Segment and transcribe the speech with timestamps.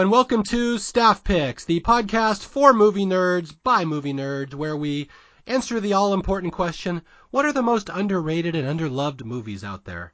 [0.00, 5.08] And welcome to Staff Picks, the podcast for movie nerds by movie nerds, where we
[5.44, 7.02] answer the all important question
[7.32, 10.12] what are the most underrated and underloved movies out there?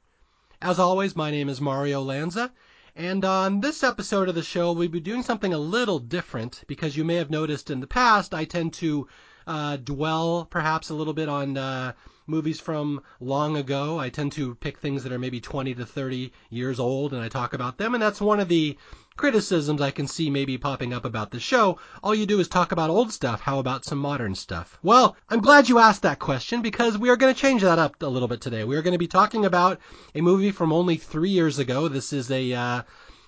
[0.59, 2.51] As always, my name is Mario Lanza,
[2.95, 6.97] and on this episode of the show, we'll be doing something a little different because
[6.97, 9.07] you may have noticed in the past I tend to
[9.45, 11.93] uh, dwell perhaps a little bit on uh,
[12.27, 13.99] movies from long ago.
[13.99, 17.29] I tend to pick things that are maybe 20 to 30 years old and I
[17.29, 18.77] talk about them, and that's one of the
[19.17, 21.79] criticisms I can see maybe popping up about the show.
[22.03, 23.41] All you do is talk about old stuff.
[23.41, 24.77] How about some modern stuff?
[24.83, 28.01] Well, I'm glad you asked that question because we are going to change that up
[28.01, 28.63] a little bit today.
[28.63, 29.79] We are going to be talking about
[30.13, 31.87] a movie from only three years ago.
[31.87, 32.81] This is a uh,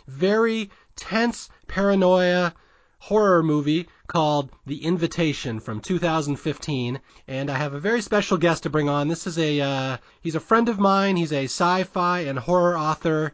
[0.08, 2.54] very tense paranoia
[3.00, 8.70] horror movie called The Invitation from 2015, and I have a very special guest to
[8.70, 9.08] bring on.
[9.08, 11.16] This is a uh, he's a friend of mine.
[11.16, 13.34] He's a sci-fi and horror author,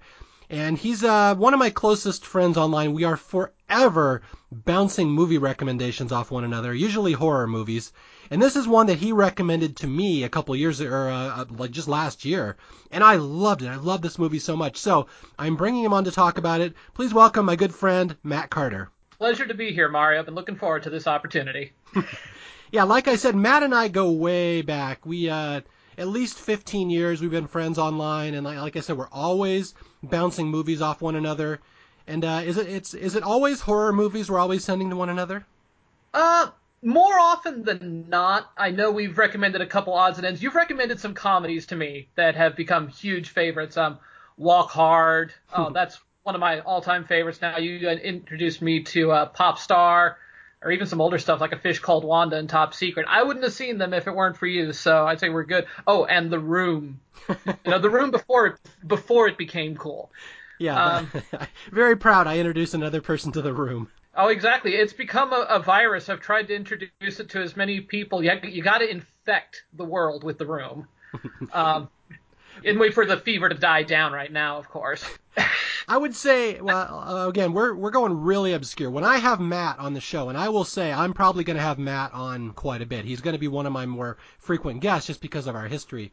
[0.50, 2.94] and he's uh, one of my closest friends online.
[2.94, 7.91] We are forever bouncing movie recommendations off one another, usually horror movies.
[8.30, 11.45] And this is one that he recommended to me a couple years or uh, uh,
[11.50, 12.58] like just last year,
[12.91, 13.69] and I loved it.
[13.69, 14.78] I love this movie so much.
[14.78, 15.08] So
[15.39, 16.73] I'm bringing him on to talk about it.
[16.94, 18.89] Please welcome my good friend Matt Carter.
[19.23, 20.19] Pleasure to be here, Mario.
[20.19, 21.71] I've been looking forward to this opportunity.
[22.73, 25.05] yeah, like I said, Matt and I go way back.
[25.05, 25.61] We uh,
[25.97, 29.75] at least 15 years we've been friends online, and like, like I said, we're always
[30.03, 31.61] bouncing movies off one another.
[32.05, 35.07] And uh, is it it's is it always horror movies we're always sending to one
[35.07, 35.45] another?
[36.13, 36.49] Uh,
[36.81, 38.51] more often than not.
[38.57, 40.44] I know we've recommended a couple odds and ends.
[40.44, 43.77] You've recommended some comedies to me that have become huge favorites.
[43.77, 43.99] Um,
[44.35, 45.33] Walk Hard.
[45.55, 47.57] Oh, that's one of my all-time favorites now.
[47.57, 50.17] You introduced me to uh, Pop Star,
[50.61, 53.05] or even some older stuff like A Fish Called Wanda and Top Secret.
[53.09, 55.66] I wouldn't have seen them if it weren't for you, so I'd say we're good.
[55.85, 57.01] Oh, and The Room.
[57.28, 60.12] you know, The Room before it, before it became cool.
[60.59, 61.12] Yeah, um,
[61.72, 62.28] very proud.
[62.28, 63.89] I introduced another person to The Room.
[64.16, 64.75] Oh, exactly.
[64.75, 66.07] It's become a, a, virus.
[66.07, 68.23] I've tried to introduce it to as many people.
[68.23, 70.88] You, you got to infect the world with The Room.
[71.53, 71.89] Um,
[72.66, 75.06] and wait for the fever to die down right now, of course.
[75.88, 78.89] I would say, well, uh, again, we're we're going really obscure.
[78.89, 81.63] When I have Matt on the show, and I will say I'm probably going to
[81.63, 83.05] have Matt on quite a bit.
[83.05, 86.11] He's going to be one of my more frequent guests just because of our history.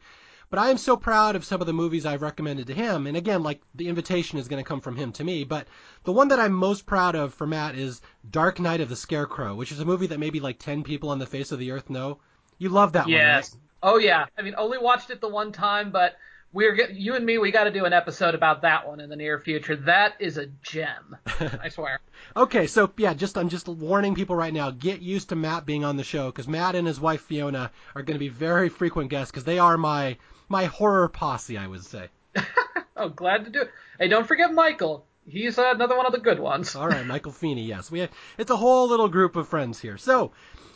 [0.49, 3.07] But I am so proud of some of the movies I've recommended to him.
[3.07, 5.45] And again, like the invitation is going to come from him to me.
[5.45, 5.65] But
[6.03, 9.55] the one that I'm most proud of for Matt is Dark Night of the Scarecrow,
[9.55, 11.89] which is a movie that maybe like 10 people on the face of the earth
[11.89, 12.19] know.
[12.57, 13.53] You love that yes.
[13.53, 13.93] one, right?
[13.93, 14.25] Oh yeah.
[14.37, 16.17] I mean, only watched it the one time, but
[16.53, 19.15] we're you and me we got to do an episode about that one in the
[19.15, 19.75] near future.
[19.75, 21.17] That is a gem
[21.63, 21.99] i swear.
[22.35, 25.83] Okay so yeah just i'm just warning people right now get used to matt being
[25.85, 29.09] on the show because matt and his wife fiona are going to be very frequent
[29.09, 30.17] guests because they are my
[30.49, 32.09] my horror posse i would say.
[32.97, 33.71] Oh glad to do it.
[33.97, 35.05] Hey don't forget michael.
[35.25, 36.75] He's uh, another one of the good ones.
[36.75, 37.89] All right michael feeney yes.
[37.89, 39.97] We have, it's a whole little group of friends here.
[39.97, 40.33] So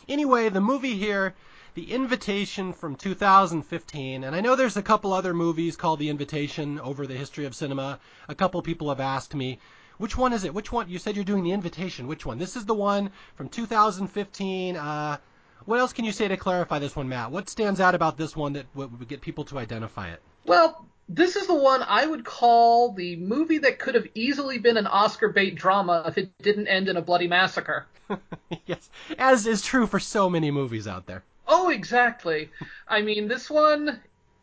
[0.08, 1.34] anyway the movie here
[1.76, 6.80] the Invitation from 2015, and I know there's a couple other movies called The Invitation
[6.80, 8.00] over the history of cinema.
[8.30, 9.58] A couple people have asked me,
[9.98, 10.54] which one is it?
[10.54, 10.88] Which one?
[10.88, 12.06] You said you're doing The Invitation.
[12.06, 12.38] Which one?
[12.38, 14.74] This is the one from 2015.
[14.74, 15.18] Uh,
[15.66, 17.30] what else can you say to clarify this one, Matt?
[17.30, 20.22] What stands out about this one that would get people to identify it?
[20.46, 24.78] Well, this is the one I would call the movie that could have easily been
[24.78, 27.84] an Oscar bait drama if it didn't end in a bloody massacre.
[28.64, 28.88] yes,
[29.18, 31.22] as is true for so many movies out there.
[31.48, 32.50] Oh, exactly.
[32.88, 34.00] I mean, this one,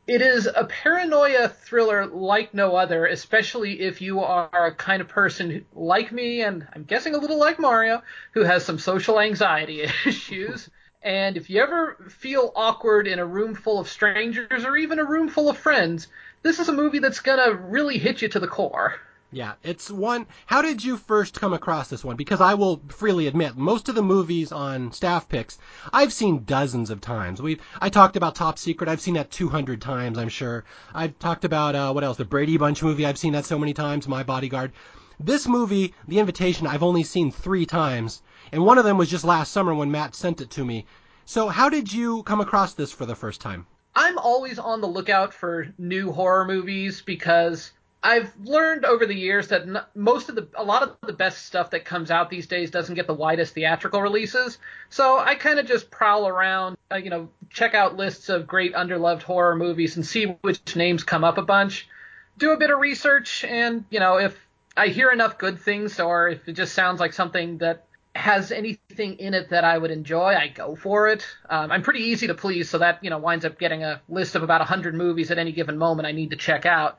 [0.07, 5.07] it is a paranoia thriller like no other, especially if you are a kind of
[5.07, 8.01] person like me, and I'm guessing a little like Mario,
[8.33, 10.69] who has some social anxiety issues.
[11.01, 15.05] and if you ever feel awkward in a room full of strangers or even a
[15.05, 16.07] room full of friends,
[16.41, 18.95] this is a movie that's gonna really hit you to the core.
[19.35, 20.27] Yeah, it's one.
[20.45, 22.15] How did you first come across this one?
[22.15, 25.57] Because I will freely admit, most of the movies on staff picks,
[25.91, 27.41] I've seen dozens of times.
[27.41, 28.87] We I talked about Top Secret.
[28.87, 30.19] I've seen that 200 times.
[30.19, 30.65] I'm sure.
[30.93, 32.17] I've talked about uh, what else?
[32.17, 33.07] The Brady Bunch movie.
[33.07, 34.07] I've seen that so many times.
[34.07, 34.71] My Bodyguard.
[35.19, 38.21] This movie, The Invitation, I've only seen three times,
[38.51, 40.85] and one of them was just last summer when Matt sent it to me.
[41.25, 43.65] So, how did you come across this for the first time?
[43.95, 47.71] I'm always on the lookout for new horror movies because
[48.05, 49.65] I've learned over the years that
[49.95, 52.95] most of the a lot of the best stuff that comes out these days doesn't
[52.95, 54.57] get the widest theatrical releases.
[54.89, 58.73] So I kind of just prowl around, uh, you know, check out lists of great
[58.73, 61.87] underloved horror movies and see which names come up a bunch.
[62.37, 64.37] Do a bit of research, and you know, if
[64.75, 67.85] I hear enough good things, or if it just sounds like something that
[68.15, 71.25] has anything in it that I would enjoy, I go for it.
[71.49, 74.35] Um, I'm pretty easy to please, so that you know winds up getting a list
[74.35, 76.97] of about 100 movies at any given moment I need to check out.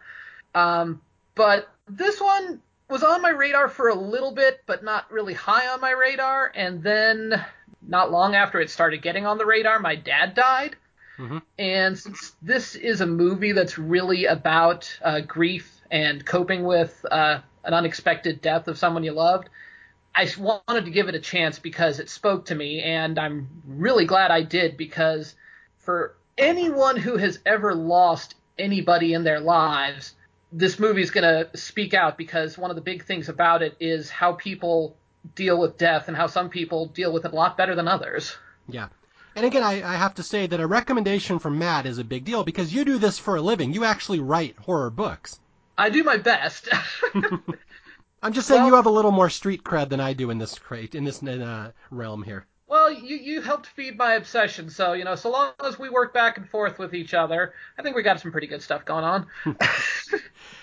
[0.55, 1.01] Um,
[1.35, 5.69] but this one, was on my radar for a little bit, but not really high
[5.69, 6.53] on my radar.
[6.55, 7.45] And then,
[7.83, 10.77] not long after it started getting on the radar, my dad died.
[11.19, 11.39] Mm-hmm.
[11.59, 17.41] And since this is a movie that's really about uh, grief and coping with uh,
[17.65, 19.49] an unexpected death of someone you loved,
[20.15, 24.05] I wanted to give it a chance because it spoke to me, and I'm really
[24.05, 25.35] glad I did because
[25.79, 30.15] for anyone who has ever lost anybody in their lives,
[30.55, 33.77] this movie is going to speak out because one of the big things about it
[33.81, 34.97] is how people
[35.35, 38.37] deal with death and how some people deal with it a lot better than others.
[38.69, 38.89] Yeah.
[39.35, 42.25] And again, I, I, have to say that a recommendation from Matt is a big
[42.25, 43.75] deal because you do this for a living.
[43.75, 45.41] You actually write horror books.
[45.77, 46.69] I do my best.
[48.23, 50.39] I'm just saying well, you have a little more street cred than I do in
[50.39, 52.47] this crate in this uh, realm here.
[52.75, 56.13] Well, you you helped feed my obsession, so you know, so long as we work
[56.13, 59.05] back and forth with each other, I think we got some pretty good stuff going
[59.05, 59.29] on.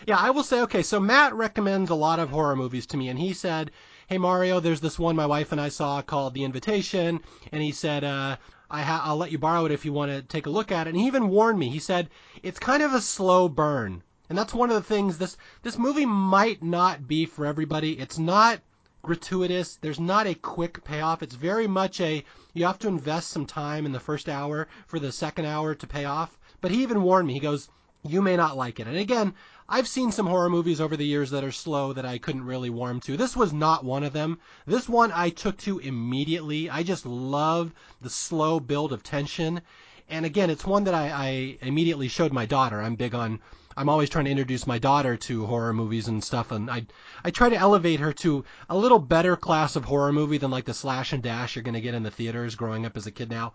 [0.06, 0.82] yeah, I will say okay.
[0.82, 3.72] So Matt recommends a lot of horror movies to me, and he said,
[4.08, 7.72] "Hey Mario, there's this one my wife and I saw called The Invitation," and he
[7.72, 8.36] said, uh,
[8.70, 10.88] I ha- I'll let you borrow it if you want to take a look at
[10.88, 10.90] it.
[10.90, 11.70] And he even warned me.
[11.70, 12.10] He said
[12.44, 15.18] it's kind of a slow burn, and that's one of the things.
[15.18, 17.98] This this movie might not be for everybody.
[17.98, 18.60] It's not
[19.02, 19.78] gratuitous.
[19.78, 21.24] There's not a quick payoff.
[21.24, 25.00] It's very much a you have to invest some time in the first hour for
[25.00, 26.38] the second hour to pay off.
[26.62, 27.34] But he even warned me.
[27.34, 27.70] He goes,
[28.04, 29.34] "You may not like it." And again,
[29.68, 32.70] I've seen some horror movies over the years that are slow that I couldn't really
[32.70, 33.16] warm to.
[33.16, 34.38] This was not one of them.
[34.66, 36.70] This one I took to immediately.
[36.70, 39.62] I just loved the slow build of tension.
[40.10, 42.82] And again, it's one that I, I immediately showed my daughter.
[42.82, 43.40] I'm big on
[43.78, 46.86] I'm always trying to introduce my daughter to horror movies and stuff, and I
[47.24, 50.66] I try to elevate her to a little better class of horror movie than like
[50.66, 53.12] the slash and dash you're going to get in the theaters growing up as a
[53.12, 53.54] kid now.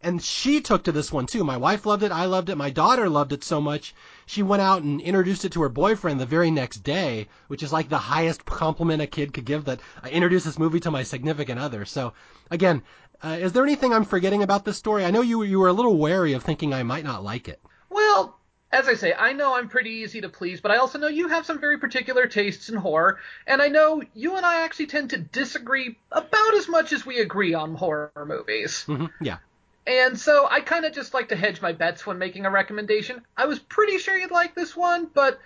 [0.00, 1.42] And she took to this one too.
[1.42, 2.12] My wife loved it.
[2.12, 2.56] I loved it.
[2.56, 3.96] My daughter loved it so much.
[4.26, 7.72] She went out and introduced it to her boyfriend the very next day, which is
[7.72, 11.02] like the highest compliment a kid could give that I introduced this movie to my
[11.02, 11.84] significant other.
[11.84, 12.12] So
[12.48, 12.82] again,
[13.24, 15.04] uh, is there anything I'm forgetting about this story?
[15.04, 17.60] I know you you were a little wary of thinking I might not like it.
[17.90, 18.38] Well,
[18.70, 21.28] as I say, I know I'm pretty easy to please, but I also know you
[21.28, 25.10] have some very particular tastes in horror, and I know you and I actually tend
[25.10, 28.84] to disagree about as much as we agree on horror movies.
[28.86, 29.24] Mm-hmm.
[29.24, 29.38] Yeah.
[29.86, 33.22] And so I kind of just like to hedge my bets when making a recommendation.
[33.34, 35.40] I was pretty sure you'd like this one, but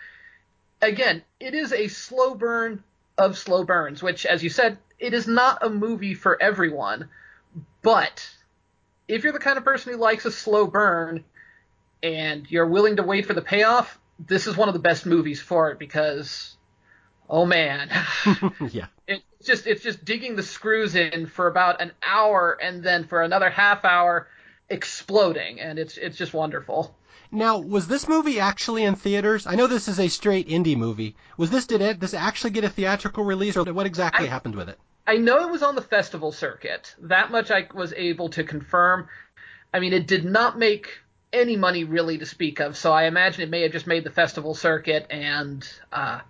[0.80, 2.82] again, it is a slow burn
[3.16, 7.08] of slow burns, which, as you said, it is not a movie for everyone.
[7.82, 8.28] But
[9.06, 11.24] if you're the kind of person who likes a slow burn
[12.02, 15.40] and you're willing to wait for the payoff, this is one of the best movies
[15.40, 16.56] for it because,
[17.28, 17.90] oh man,
[18.70, 23.04] yeah, it's just it's just digging the screws in for about an hour and then
[23.04, 24.28] for another half hour
[24.68, 26.96] exploding, and it's it's just wonderful.
[27.30, 29.46] Now, was this movie actually in theaters?
[29.46, 31.16] I know this is a straight indie movie.
[31.36, 34.54] Was this did it this actually get a theatrical release, or what exactly I, happened
[34.54, 34.78] with it?
[35.06, 36.94] I know it was on the festival circuit.
[37.00, 39.08] That much I was able to confirm.
[39.74, 41.01] I mean, it did not make
[41.32, 44.10] any money really to speak of, so I imagine it may have just made the
[44.10, 46.20] festival circuit and uh,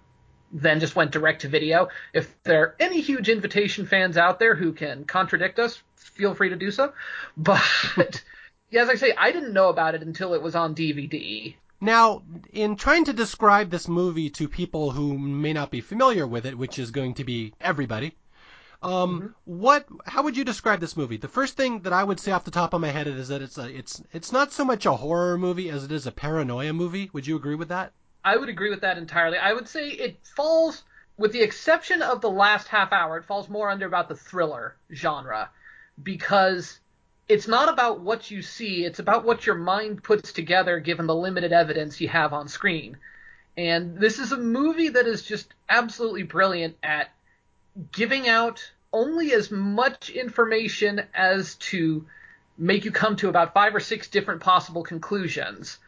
[0.53, 1.89] then just went direct to video.
[2.13, 6.51] If there are any huge invitation fans out there who can contradict us, feel free
[6.51, 6.93] to do so.
[7.37, 8.23] But
[8.71, 11.55] yeah, as I say, I didn't know about it until it was on DVD.
[11.81, 12.23] Now,
[12.53, 16.57] in trying to describe this movie to people who may not be familiar with it,
[16.57, 18.15] which is going to be everybody,
[18.83, 19.27] um, mm-hmm.
[19.45, 19.87] what?
[20.07, 21.17] How would you describe this movie?
[21.17, 23.43] The first thing that I would say off the top of my head is that
[23.43, 26.73] it's a, it's it's not so much a horror movie as it is a paranoia
[26.73, 27.11] movie.
[27.13, 27.93] Would you agree with that?
[28.25, 29.39] I would agree with that entirely.
[29.39, 30.85] I would say it falls,
[31.17, 34.77] with the exception of the last half hour, it falls more under about the thriller
[34.93, 35.51] genre
[36.03, 36.79] because
[37.29, 41.15] it's not about what you see, it's about what your mind puts together given the
[41.15, 42.97] limited evidence you have on screen.
[43.57, 47.11] And this is a movie that is just absolutely brilliant at
[47.91, 52.07] giving out only as much information as to
[52.59, 55.79] make you come to about five or six different possible conclusions.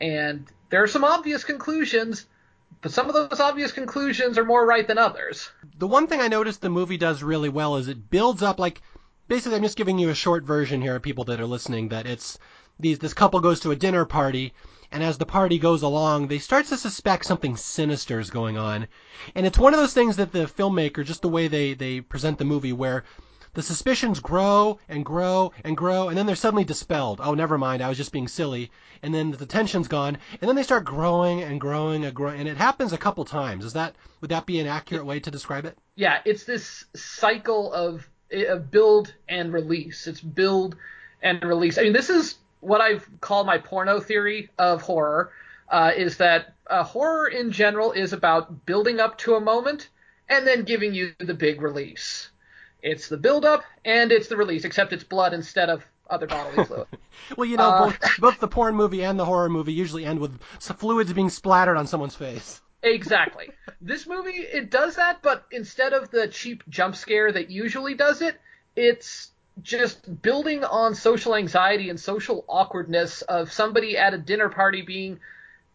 [0.00, 2.26] And there are some obvious conclusions,
[2.80, 5.50] but some of those obvious conclusions are more right than others.
[5.78, 8.80] The one thing I noticed the movie does really well is it builds up like
[9.26, 12.06] basically I'm just giving you a short version here of people that are listening that
[12.06, 12.38] it's
[12.80, 14.54] these this couple goes to a dinner party
[14.90, 18.88] and as the party goes along, they start to suspect something sinister is going on.
[19.34, 22.38] And it's one of those things that the filmmaker, just the way they, they present
[22.38, 23.04] the movie, where
[23.54, 27.20] the suspicions grow and grow and grow, and then they're suddenly dispelled.
[27.22, 28.70] Oh, never mind, I was just being silly.
[29.02, 32.48] And then the tension's gone, and then they start growing and growing and growing, and
[32.48, 33.64] it happens a couple times.
[33.64, 35.76] Is that would that be an accurate way to describe it?
[35.96, 40.06] Yeah, it's this cycle of, of build and release.
[40.06, 40.76] It's build
[41.22, 41.78] and release.
[41.78, 45.32] I mean, this is what I've called my porno theory of horror.
[45.68, 49.88] uh, is that uh, horror in general is about building up to a moment
[50.28, 52.30] and then giving you the big release.
[52.82, 56.64] It's the build up and it's the release, except it's blood instead of other bodily
[56.66, 56.86] fluid.
[57.36, 60.20] well, you know, uh, both, both the porn movie and the horror movie usually end
[60.20, 62.60] with fluids being splattered on someone's face.
[62.82, 63.50] Exactly.
[63.80, 68.22] this movie it does that, but instead of the cheap jump scare that usually does
[68.22, 68.40] it,
[68.76, 74.82] it's just building on social anxiety and social awkwardness of somebody at a dinner party
[74.82, 75.20] being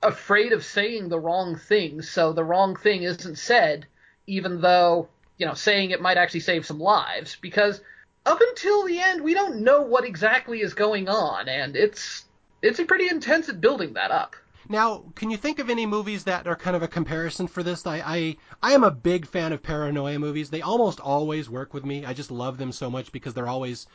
[0.01, 3.85] afraid of saying the wrong thing, so the wrong thing isn't said,
[4.27, 7.81] even though, you know, saying it might actually save some lives, because
[8.25, 12.25] up until the end we don't know what exactly is going on, and it's
[12.61, 14.35] it's pretty intense at building that up.
[14.69, 17.85] Now, can you think of any movies that are kind of a comparison for this?
[17.85, 20.49] I, I I am a big fan of paranoia movies.
[20.49, 22.05] They almost always work with me.
[22.05, 23.87] I just love them so much because they're always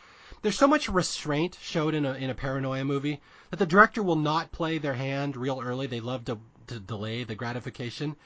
[0.42, 3.20] there's so much restraint showed in a in a paranoia movie
[3.50, 5.86] that the director will not play their hand real early.
[5.86, 8.16] They love to to delay the gratification.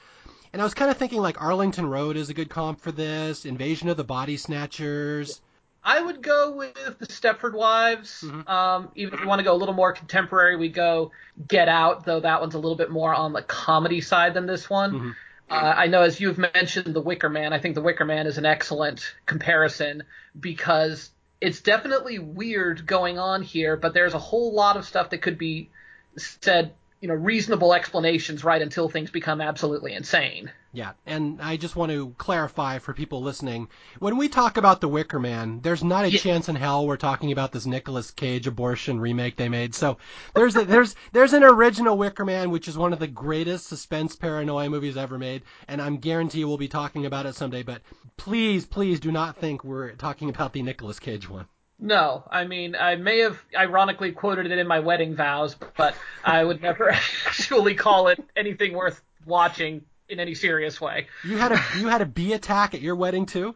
[0.51, 3.45] And I was kind of thinking like Arlington Road is a good comp for this,
[3.45, 5.41] Invasion of the Body Snatchers.
[5.83, 8.23] I would go with the Stepford Wives.
[8.25, 8.47] Mm-hmm.
[8.47, 11.11] Um, even if you want to go a little more contemporary, we go
[11.47, 14.69] Get Out, though that one's a little bit more on the comedy side than this
[14.69, 14.91] one.
[14.91, 15.09] Mm-hmm.
[15.49, 17.53] Uh, I know, as you've mentioned, The Wicker Man.
[17.53, 20.03] I think The Wicker Man is an excellent comparison
[20.39, 21.09] because
[21.41, 25.37] it's definitely weird going on here, but there's a whole lot of stuff that could
[25.37, 25.69] be
[26.15, 26.73] said
[27.03, 30.49] you know reasonable explanations right until things become absolutely insane.
[30.75, 33.67] Yeah, and I just want to clarify for people listening,
[33.99, 36.17] when we talk about The Wicker Man, there's not a yeah.
[36.17, 39.75] chance in hell we're talking about this Nicolas Cage abortion remake they made.
[39.75, 39.99] So
[40.33, 44.15] there's a, there's there's an original Wicker Man which is one of the greatest suspense
[44.15, 47.83] paranoia movies ever made, and I'm guarantee we'll be talking about it someday, but
[48.17, 51.45] please please do not think we're talking about the Nicolas Cage one.
[51.77, 56.43] No, I mean I may have ironically quoted it in my wedding vows, but I
[56.43, 56.89] would never
[57.27, 61.07] actually call it anything worth watching in any serious way.
[61.23, 63.55] You had a you had a bee attack at your wedding too?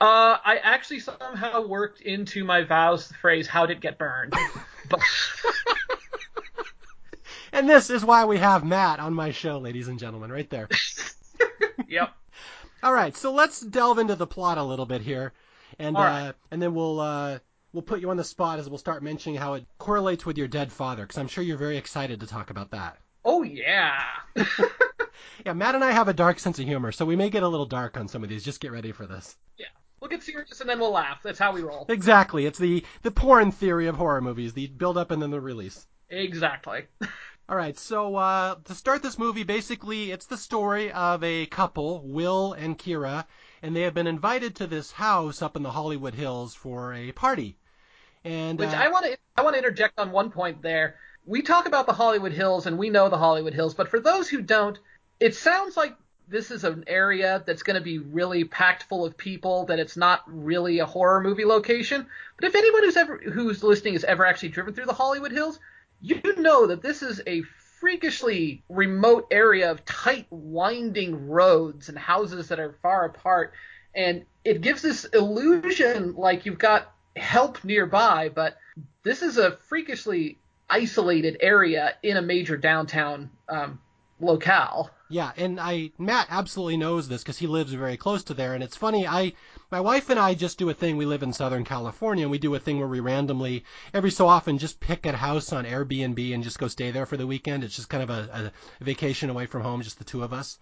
[0.00, 4.34] Uh, I actually somehow worked into my vows the phrase "How did it get burned?"
[4.90, 5.00] but...
[7.52, 10.68] and this is why we have Matt on my show, ladies and gentlemen, right there.
[11.88, 12.12] yep.
[12.82, 15.32] All right, so let's delve into the plot a little bit here,
[15.78, 16.28] and right.
[16.28, 17.38] uh, and then we'll uh,
[17.72, 20.48] we'll put you on the spot as we'll start mentioning how it correlates with your
[20.48, 22.98] dead father, because I'm sure you're very excited to talk about that.
[23.24, 24.02] Oh yeah.
[25.44, 27.48] yeah, Matt and I have a dark sense of humor, so we may get a
[27.48, 28.44] little dark on some of these.
[28.44, 29.36] Just get ready for this.
[29.58, 29.66] Yeah.
[30.00, 31.22] We'll get serious and then we'll laugh.
[31.22, 31.86] That's how we roll.
[31.88, 32.46] Exactly.
[32.46, 35.86] It's the the porn theory of horror movies: the build up and then the release.
[36.10, 36.86] Exactly.
[37.48, 42.02] All right, so uh, to start this movie, basically, it's the story of a couple,
[42.04, 43.24] Will and Kira,
[43.62, 47.12] and they have been invited to this house up in the Hollywood Hills for a
[47.12, 47.56] party.
[48.24, 50.96] And which uh, I want to I want to interject on one point there.
[51.24, 54.28] We talk about the Hollywood Hills and we know the Hollywood Hills, but for those
[54.28, 54.78] who don't,
[55.20, 55.96] it sounds like
[56.28, 59.96] this is an area that's going to be really packed full of people that it's
[59.96, 62.06] not really a horror movie location.
[62.36, 65.60] But if anyone who's ever who's listening has ever actually driven through the hollywood hills
[66.00, 67.42] you know that this is a
[67.80, 73.52] freakishly remote area of tight winding roads and houses that are far apart.
[73.94, 78.56] And it gives this illusion like you've got help nearby, but
[79.02, 83.78] this is a freakishly isolated area in a major downtown um,
[84.20, 84.90] locale.
[85.08, 88.54] Yeah, and I Matt absolutely knows this because he lives very close to there.
[88.54, 89.34] And it's funny, I
[89.70, 90.96] my wife and I just do a thing.
[90.96, 94.26] We live in Southern California, and we do a thing where we randomly, every so
[94.26, 97.62] often, just pick a house on Airbnb and just go stay there for the weekend.
[97.62, 100.58] It's just kind of a, a vacation away from home, just the two of us.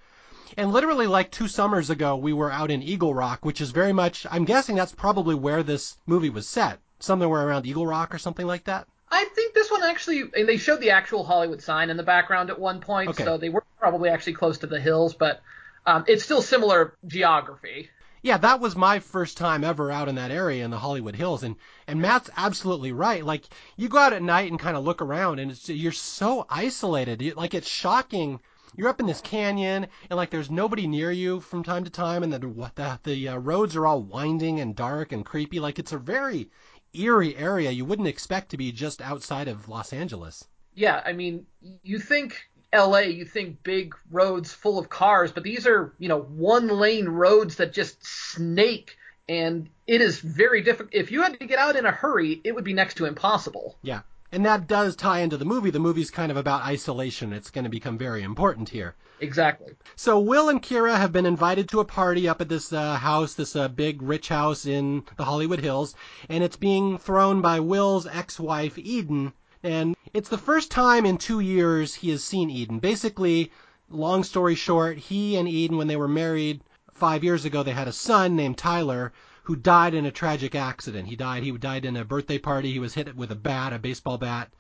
[0.59, 3.93] And literally, like two summers ago, we were out in Eagle Rock, which is very
[3.93, 6.81] much, I'm guessing that's probably where this movie was set.
[6.99, 8.87] Somewhere around Eagle Rock or something like that.
[9.15, 12.51] I think this one actually, and they showed the actual Hollywood sign in the background
[12.51, 13.23] at one point, okay.
[13.23, 15.41] so they were probably actually close to the hills, but
[15.87, 17.91] um, it's still similar geography.
[18.23, 21.45] Yeah, that was my first time ever out in that area in the Hollywood Hills,
[21.45, 21.55] and
[21.87, 23.25] and Matt's absolutely right.
[23.25, 23.45] Like
[23.77, 27.37] you go out at night and kind of look around, and it's, you're so isolated.
[27.37, 28.41] Like it's shocking
[28.77, 32.25] you're up in this canyon and like there's nobody near you from time to time
[32.25, 32.39] and the
[32.75, 36.51] the, the uh, roads are all winding and dark and creepy like it's a very
[36.95, 40.45] eerie area you wouldn't expect to be just outside of Los Angeles.
[40.75, 41.47] Yeah, I mean,
[41.83, 46.21] you think LA, you think big roads full of cars, but these are, you know,
[46.21, 48.97] one lane roads that just snake
[49.29, 50.95] and it is very difficult.
[50.95, 53.77] If you had to get out in a hurry, it would be next to impossible.
[53.83, 54.01] Yeah.
[54.35, 55.71] And that does tie into the movie.
[55.71, 57.33] The movie's kind of about isolation.
[57.33, 58.97] It's going to become very important here.
[59.21, 59.75] Exactly.
[59.95, 63.35] So Will and Kira have been invited to a party up at this uh, house,
[63.35, 65.95] this uh, big rich house in the Hollywood Hills,
[66.29, 69.33] and it's being thrown by Will's ex-wife Eden.
[69.63, 72.81] And it's the first time in two years he has seen Eden.
[72.81, 73.53] Basically,
[73.89, 76.61] long story short, he and Eden, when they were married
[76.93, 79.13] five years ago, they had a son named Tyler
[79.45, 81.09] who died in a tragic accident.
[81.09, 81.43] He died.
[81.43, 82.73] He died in a birthday party.
[82.73, 84.53] He was hit with a bat, a baseball bat,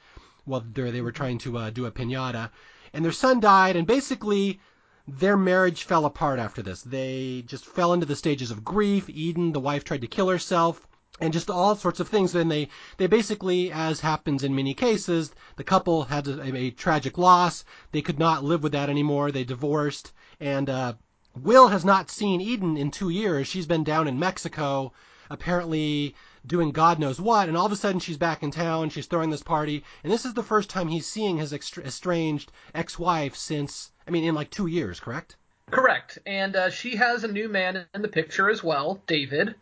[0.45, 2.51] while they were trying to uh, do a pinata.
[2.93, 4.61] And their son died, and basically
[5.09, 6.83] their marriage fell apart after this.
[6.83, 9.09] They just fell into the stages of grief.
[9.09, 10.87] Eden, the wife, tried to kill herself
[11.21, 12.33] and just all sorts of things.
[12.33, 17.17] Then they, they basically, as happens in many cases, the couple had a, a tragic
[17.17, 17.65] loss.
[17.93, 19.31] They could not live with that anymore.
[19.31, 20.95] They divorced, and uh,
[21.35, 23.47] Will has not seen Eden in two years.
[23.47, 24.93] She's been down in Mexico,
[25.31, 26.15] apparently
[26.47, 28.91] doing God knows what, and all of a sudden she's back in town.
[28.91, 33.35] She's throwing this party, and this is the first time he's seeing his estranged ex-wife
[33.35, 35.37] since, I mean, in like two years, correct?
[35.71, 39.55] Correct, and uh, she has a new man in the picture as well, David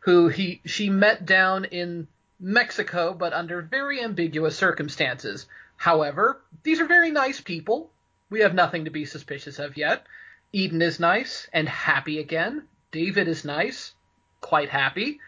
[0.00, 2.06] who he she met down in
[2.40, 5.46] Mexico, but under very ambiguous circumstances.
[5.76, 7.90] However, these are very nice people.
[8.30, 10.06] We have nothing to be suspicious of yet.
[10.52, 12.66] Eden is nice and happy again.
[12.90, 13.94] David is nice,
[14.40, 15.20] quite happy.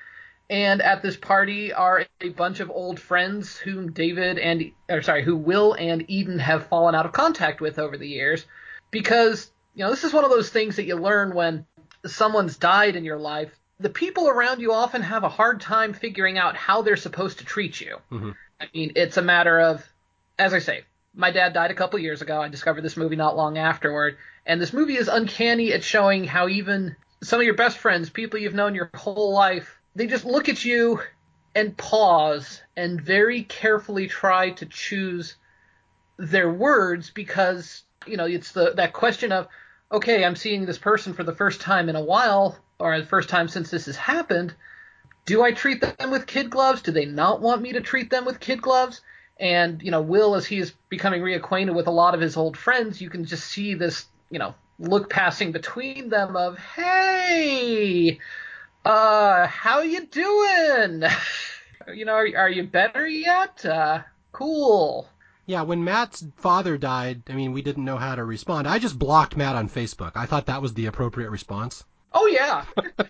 [0.48, 5.22] And at this party are a bunch of old friends whom David and or sorry,
[5.22, 8.46] who Will and Eden have fallen out of contact with over the years
[8.90, 11.66] because, you know, this is one of those things that you learn when
[12.06, 16.38] someone's died in your life the people around you often have a hard time figuring
[16.38, 17.96] out how they're supposed to treat you.
[18.12, 18.30] Mm-hmm.
[18.60, 19.82] I mean, it's a matter of,
[20.38, 20.82] as I say,
[21.14, 22.40] my dad died a couple years ago.
[22.40, 26.48] I discovered this movie not long afterward, and this movie is uncanny at showing how
[26.48, 30.48] even some of your best friends, people you've known your whole life, they just look
[30.48, 31.00] at you
[31.54, 35.36] and pause and very carefully try to choose
[36.16, 39.48] their words because you know it's the that question of
[39.92, 43.28] okay, I'm seeing this person for the first time in a while or the first
[43.28, 44.54] time since this has happened,
[45.26, 46.82] do I treat them with kid gloves?
[46.82, 49.00] Do they not want me to treat them with kid gloves?
[49.40, 52.58] And, you know, Will, as he is becoming reacquainted with a lot of his old
[52.58, 58.20] friends, you can just see this, you know, look passing between them of, hey,
[58.84, 61.04] uh, how you doing?
[61.94, 63.64] you know, are, are you better yet?
[63.64, 64.00] Uh,
[64.32, 65.08] cool.
[65.46, 68.68] Yeah, when Matt's father died, I mean, we didn't know how to respond.
[68.68, 70.12] I just blocked Matt on Facebook.
[70.14, 71.82] I thought that was the appropriate response.
[72.12, 72.64] Oh yeah.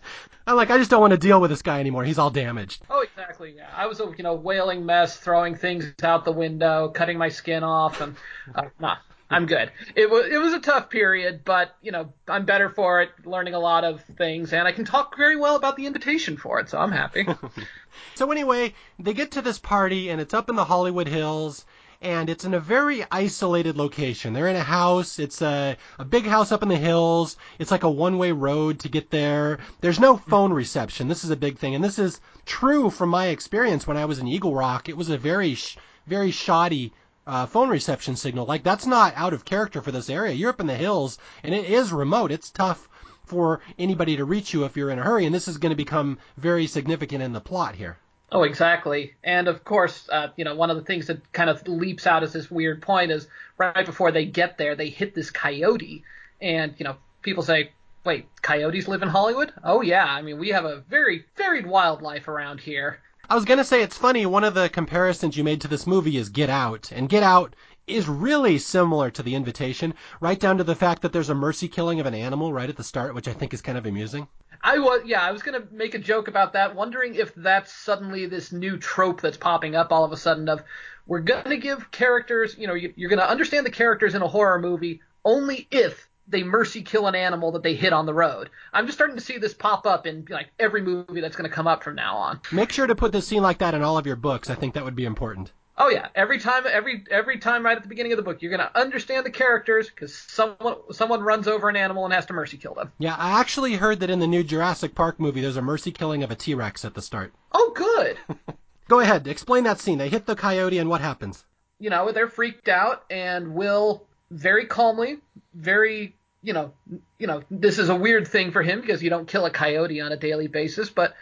[0.46, 2.04] I'm like, I just don't want to deal with this guy anymore.
[2.04, 2.82] He's all damaged.
[2.90, 3.54] Oh, exactly.
[3.56, 7.28] Yeah, I was a you know wailing mess, throwing things out the window, cutting my
[7.28, 8.16] skin off, and
[8.54, 8.96] uh, nah,
[9.30, 9.70] I'm good.
[9.94, 13.54] It was it was a tough period, but you know I'm better for it, learning
[13.54, 16.68] a lot of things, and I can talk very well about the invitation for it,
[16.68, 17.26] so I'm happy.
[18.16, 21.64] so anyway, they get to this party, and it's up in the Hollywood Hills
[22.02, 24.32] and it's in a very isolated location.
[24.32, 25.18] They're in a house.
[25.18, 27.36] It's a, a big house up in the hills.
[27.58, 29.58] It's like a one way road to get there.
[29.82, 31.08] There's no phone reception.
[31.08, 31.74] This is a big thing.
[31.74, 34.88] And this is true from my experience when I was in Eagle Rock.
[34.88, 35.58] It was a very,
[36.06, 36.94] very shoddy
[37.26, 38.46] uh, phone reception signal.
[38.46, 40.32] Like that's not out of character for this area.
[40.32, 42.32] You're up in the hills and it is remote.
[42.32, 42.88] It's tough
[43.24, 45.26] for anybody to reach you if you're in a hurry.
[45.26, 47.98] And this is going to become very significant in the plot here.
[48.32, 49.14] Oh, exactly.
[49.24, 52.22] And of course, uh, you know, one of the things that kind of leaps out
[52.22, 53.26] as this weird point is
[53.58, 56.04] right before they get there, they hit this coyote,
[56.40, 57.72] and you know, people say,
[58.04, 62.28] "Wait, coyotes live in Hollywood?" Oh yeah, I mean, we have a very varied wildlife
[62.28, 63.00] around here.
[63.28, 64.26] I was gonna say it's funny.
[64.26, 67.54] One of the comparisons you made to this movie is Get Out, and Get Out
[67.90, 71.68] is really similar to The Invitation, right down to the fact that there's a mercy
[71.68, 74.28] killing of an animal right at the start, which I think is kind of amusing.
[74.62, 78.26] I was yeah, I was gonna make a joke about that, wondering if that's suddenly
[78.26, 80.62] this new trope that's popping up all of a sudden of
[81.06, 85.00] we're gonna give characters, you know, you're gonna understand the characters in a horror movie
[85.24, 88.50] only if they mercy kill an animal that they hit on the road.
[88.72, 91.54] I'm just starting to see this pop up in like every movie that's going to
[91.54, 92.40] come up from now on.
[92.52, 94.48] Make sure to put this scene like that in all of your books.
[94.48, 95.52] I think that would be important.
[95.82, 98.50] Oh yeah, every time, every every time, right at the beginning of the book, you're
[98.50, 102.58] gonna understand the characters because someone someone runs over an animal and has to mercy
[102.58, 102.92] kill them.
[102.98, 106.22] Yeah, I actually heard that in the new Jurassic Park movie, there's a mercy killing
[106.22, 107.32] of a T-Rex at the start.
[107.52, 108.16] Oh, good.
[108.88, 109.98] Go ahead, explain that scene.
[109.98, 111.44] They hit the coyote, and what happens?
[111.80, 115.18] You know, they're freaked out, and Will very calmly,
[115.52, 116.72] very you know,
[117.18, 120.00] you know, this is a weird thing for him because you don't kill a coyote
[120.00, 121.14] on a daily basis, but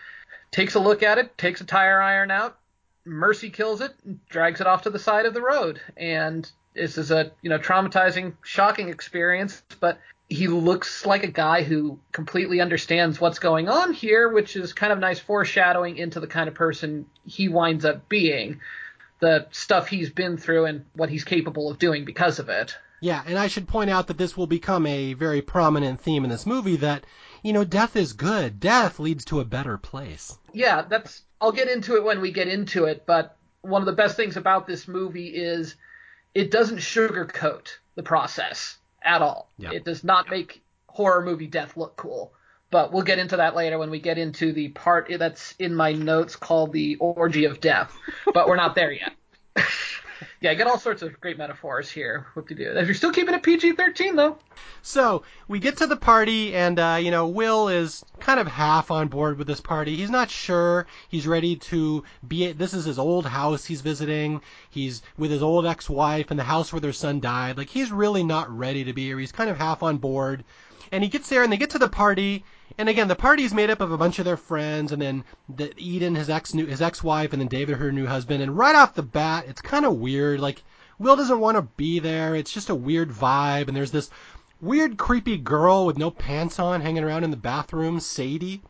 [0.50, 2.58] takes a look at it, takes a tire iron out,
[3.08, 6.98] Mercy kills it, and drags it off to the side of the road, and this
[6.98, 9.62] is a you know traumatizing, shocking experience.
[9.80, 14.72] But he looks like a guy who completely understands what's going on here, which is
[14.72, 18.60] kind of nice foreshadowing into the kind of person he winds up being,
[19.20, 22.76] the stuff he's been through, and what he's capable of doing because of it.
[23.00, 26.30] Yeah, and I should point out that this will become a very prominent theme in
[26.30, 27.06] this movie that,
[27.42, 28.58] you know, death is good.
[28.58, 30.36] Death leads to a better place.
[30.52, 33.92] Yeah, that's I'll get into it when we get into it, but one of the
[33.92, 35.76] best things about this movie is
[36.34, 39.50] it doesn't sugarcoat the process at all.
[39.58, 39.72] Yeah.
[39.72, 42.32] It does not make horror movie death look cool.
[42.70, 45.92] But we'll get into that later when we get into the part that's in my
[45.92, 47.96] notes called the orgy of death.
[48.34, 49.12] But we're not there yet.
[50.40, 52.26] yeah, I got all sorts of great metaphors here.
[52.34, 52.70] What to do?
[52.70, 54.38] If you're still keeping it PG-13 though.
[54.82, 58.90] So we get to the party, and uh, you know Will is kind of half
[58.90, 59.96] on board with this party.
[59.96, 60.86] He's not sure.
[61.08, 62.52] He's ready to be.
[62.52, 64.40] This is his old house he's visiting.
[64.70, 67.58] He's with his old ex-wife and the house where their son died.
[67.58, 69.18] Like he's really not ready to be here.
[69.18, 70.44] He's kind of half on board.
[70.90, 72.44] And he gets there, and they get to the party,
[72.78, 75.24] and again, the party is made up of a bunch of their friends, and then
[75.48, 78.42] the, Eden, his ex, new, his ex-wife, and then David, her new husband.
[78.42, 80.40] And right off the bat, it's kind of weird.
[80.40, 80.62] Like
[80.98, 82.34] Will doesn't want to be there.
[82.34, 84.10] It's just a weird vibe, and there's this
[84.60, 88.62] weird, creepy girl with no pants on hanging around in the bathroom, Sadie.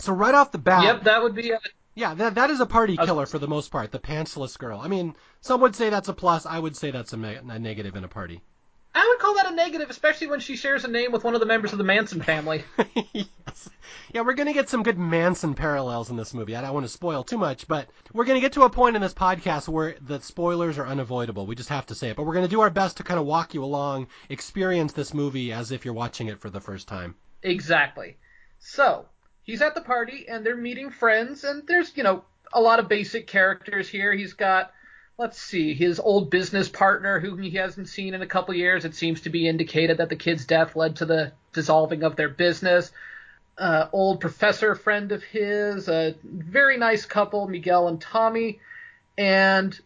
[0.00, 1.60] So right off the bat, Yep, that would be a,
[1.94, 3.92] yeah, that that is a party killer for the most part.
[3.92, 4.80] The pantsless girl.
[4.80, 6.46] I mean, some would say that's a plus.
[6.46, 8.42] I would say that's a, me- a negative in a party.
[8.94, 11.40] I would call that a negative, especially when she shares a name with one of
[11.40, 12.64] the members of the Manson family.
[13.12, 13.68] yes.
[14.12, 16.54] Yeah, we're going to get some good Manson parallels in this movie.
[16.54, 18.94] I don't want to spoil too much, but we're going to get to a point
[18.94, 21.46] in this podcast where the spoilers are unavoidable.
[21.46, 22.16] We just have to say it.
[22.16, 25.12] But we're going to do our best to kind of walk you along, experience this
[25.12, 27.16] movie as if you're watching it for the first time.
[27.42, 28.16] Exactly.
[28.60, 29.06] So,
[29.42, 32.88] he's at the party and they're meeting friends and there's, you know, a lot of
[32.88, 34.14] basic characters here.
[34.14, 34.70] He's got
[35.18, 38.84] let's see, his old business partner whom he hasn't seen in a couple years.
[38.84, 42.28] It seems to be indicated that the kid's death led to the dissolving of their
[42.28, 42.90] business.
[43.56, 48.58] Uh, old professor friend of his, a very nice couple, Miguel and Tommy,
[49.16, 49.78] and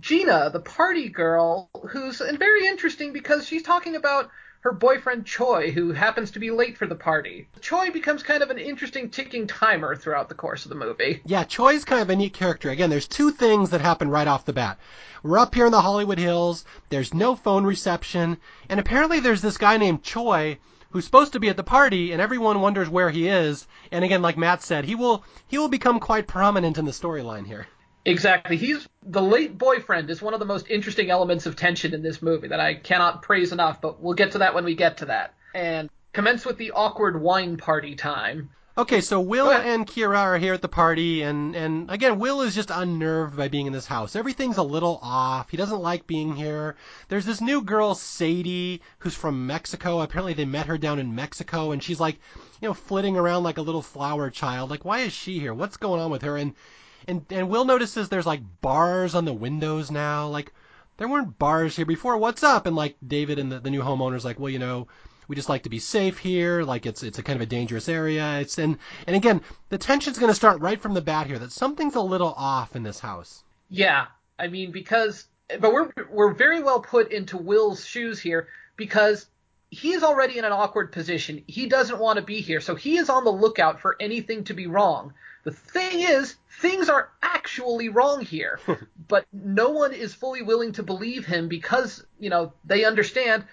[0.00, 5.92] Gina, the party girl, who's very interesting because she's talking about her boyfriend Choi, who
[5.92, 7.48] happens to be late for the party.
[7.62, 11.22] Choi becomes kind of an interesting ticking timer throughout the course of the movie.
[11.24, 12.68] Yeah, Choi's kind of a neat character.
[12.68, 14.78] Again, there's two things that happen right off the bat.
[15.22, 18.36] We're up here in the Hollywood Hills, there's no phone reception,
[18.68, 20.58] and apparently there's this guy named Choi
[20.90, 23.66] who's supposed to be at the party and everyone wonders where he is.
[23.90, 27.46] And again, like Matt said, he will he will become quite prominent in the storyline
[27.46, 27.66] here.
[28.04, 28.56] Exactly.
[28.56, 32.22] He's the late boyfriend is one of the most interesting elements of tension in this
[32.22, 35.06] movie that I cannot praise enough, but we'll get to that when we get to
[35.06, 35.34] that.
[35.54, 38.50] And commence with the awkward wine party time.
[38.78, 42.54] Okay, so Will and Kira are here at the party, and and again, Will is
[42.54, 44.16] just unnerved by being in this house.
[44.16, 45.50] Everything's a little off.
[45.50, 46.76] He doesn't like being here.
[47.08, 50.00] There's this new girl, Sadie, who's from Mexico.
[50.00, 52.20] Apparently, they met her down in Mexico, and she's like,
[52.62, 54.70] you know, flitting around like a little flower child.
[54.70, 55.52] Like, why is she here?
[55.52, 56.38] What's going on with her?
[56.38, 56.54] And
[57.10, 60.28] and and Will notices there's like bars on the windows now.
[60.28, 60.52] Like,
[60.96, 62.16] there weren't bars here before.
[62.16, 62.66] What's up?
[62.66, 64.88] And like David and the, the new homeowner's like, well, you know,
[65.28, 66.62] we just like to be safe here.
[66.62, 68.40] Like it's it's a kind of a dangerous area.
[68.40, 71.38] It's and and again, the tension's going to start right from the bat here.
[71.38, 73.44] That something's a little off in this house.
[73.68, 74.06] Yeah,
[74.38, 75.26] I mean because
[75.58, 79.26] but we're we're very well put into Will's shoes here because
[79.70, 81.44] he is already in an awkward position.
[81.46, 84.54] He doesn't want to be here, so he is on the lookout for anything to
[84.54, 85.14] be wrong.
[85.44, 88.60] The thing is, things are actually wrong here,
[89.08, 93.44] but no one is fully willing to believe him because, you know, they understand,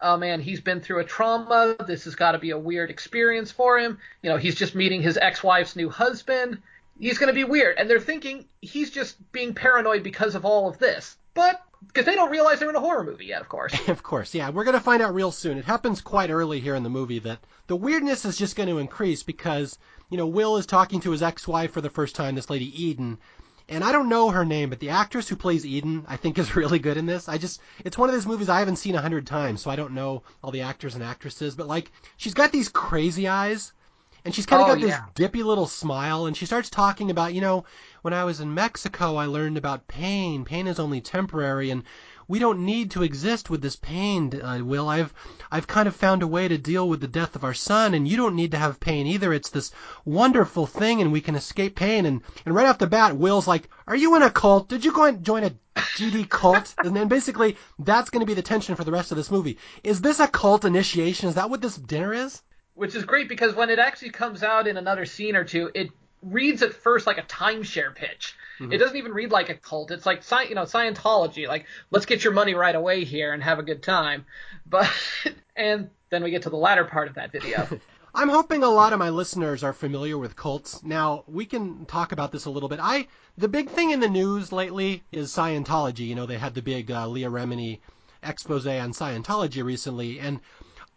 [0.00, 1.76] oh man, he's been through a trauma.
[1.86, 3.98] This has got to be a weird experience for him.
[4.22, 6.62] You know, he's just meeting his ex-wife's new husband.
[6.98, 7.76] He's going to be weird.
[7.78, 11.16] And they're thinking he's just being paranoid because of all of this.
[11.34, 13.74] But, because they don't realize they're in a horror movie yet, of course.
[13.88, 15.58] Of course, yeah, we're going to find out real soon.
[15.58, 18.78] It happens quite early here in the movie that the weirdness is just going to
[18.78, 19.78] increase because,
[20.10, 23.18] you know, Will is talking to his ex-wife for the first time, this lady Eden,
[23.68, 26.54] and I don't know her name, but the actress who plays Eden, I think is
[26.60, 27.28] really good in this.
[27.28, 29.76] I just, it's one of those movies I haven't seen a hundred times, so I
[29.76, 33.72] don't know all the actors and actresses, but like, she's got these crazy eyes,
[34.24, 35.04] and she's kind of Oh, got this yeah.
[35.14, 37.64] dippy little smile, and she starts talking about, you know,
[38.02, 40.44] when I was in Mexico, I learned about pain.
[40.44, 41.82] Pain is only temporary, and
[42.28, 44.88] we don't need to exist with this pain, uh, Will.
[44.88, 45.14] I've
[45.50, 48.06] I've kind of found a way to deal with the death of our son, and
[48.08, 49.32] you don't need to have pain either.
[49.32, 49.70] It's this
[50.04, 52.04] wonderful thing, and we can escape pain.
[52.06, 54.68] And and right off the bat, Will's like, "Are you in a cult?
[54.68, 58.34] Did you go and join a GD cult?" and then basically that's going to be
[58.34, 59.58] the tension for the rest of this movie.
[59.84, 61.28] Is this a cult initiation?
[61.28, 62.42] Is that what this dinner is?
[62.74, 65.90] Which is great because when it actually comes out in another scene or two, it
[66.22, 68.34] reads at first like a timeshare pitch.
[68.58, 69.90] It doesn't even read like a cult.
[69.90, 73.42] It's like sci- you know Scientology, like let's get your money right away here and
[73.42, 74.24] have a good time.
[74.66, 74.90] But
[75.56, 77.68] and then we get to the latter part of that video.
[78.14, 80.82] I'm hoping a lot of my listeners are familiar with cults.
[80.82, 82.78] Now, we can talk about this a little bit.
[82.80, 86.06] I the big thing in the news lately is Scientology.
[86.06, 87.80] You know, they had the big uh, Leah Remini
[88.22, 90.40] expose on Scientology recently, and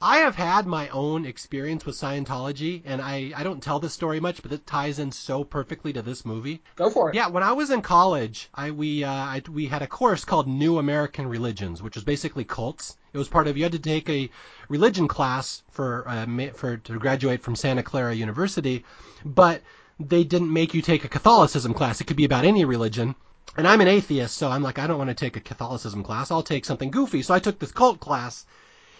[0.01, 4.21] I have had my own experience with Scientology, and I, I don't tell this story
[4.21, 6.61] much, but it ties in so perfectly to this movie.
[6.77, 7.15] Go for it.
[7.15, 10.47] Yeah, when I was in college, I we uh, I, we had a course called
[10.47, 12.95] New American Religions, which was basically cults.
[13.11, 14.29] It was part of you had to take a
[14.69, 18.85] religion class for uh, for to graduate from Santa Clara University,
[19.25, 19.61] but
[19.99, 21.99] they didn't make you take a Catholicism class.
[21.99, 23.15] It could be about any religion.
[23.57, 26.31] And I'm an atheist, so I'm like, I don't want to take a Catholicism class.
[26.31, 27.21] I'll take something goofy.
[27.21, 28.45] So I took this cult class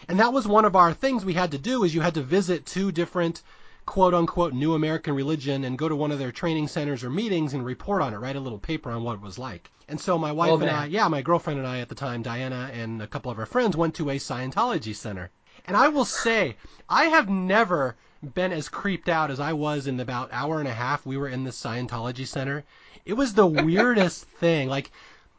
[0.08, 2.22] and that was one of our things we had to do is you had to
[2.22, 3.42] visit two different
[3.86, 7.54] quote unquote new American religion and go to one of their training centers or meetings
[7.54, 9.72] and report on it, write a little paper on what it was like.
[9.88, 10.70] And so my wife Oh, and.
[10.70, 13.48] I, yeah, my girlfriend and I at the time, Diana and a couple of our
[13.48, 15.32] friends went to a Scientology center.
[15.66, 16.56] And I will say,
[16.88, 20.74] I have never been as creeped out as I was in about hour and a
[20.74, 22.64] half we were in the Scientology center.
[23.06, 24.70] It was the weirdest thing.
[24.70, 24.92] Like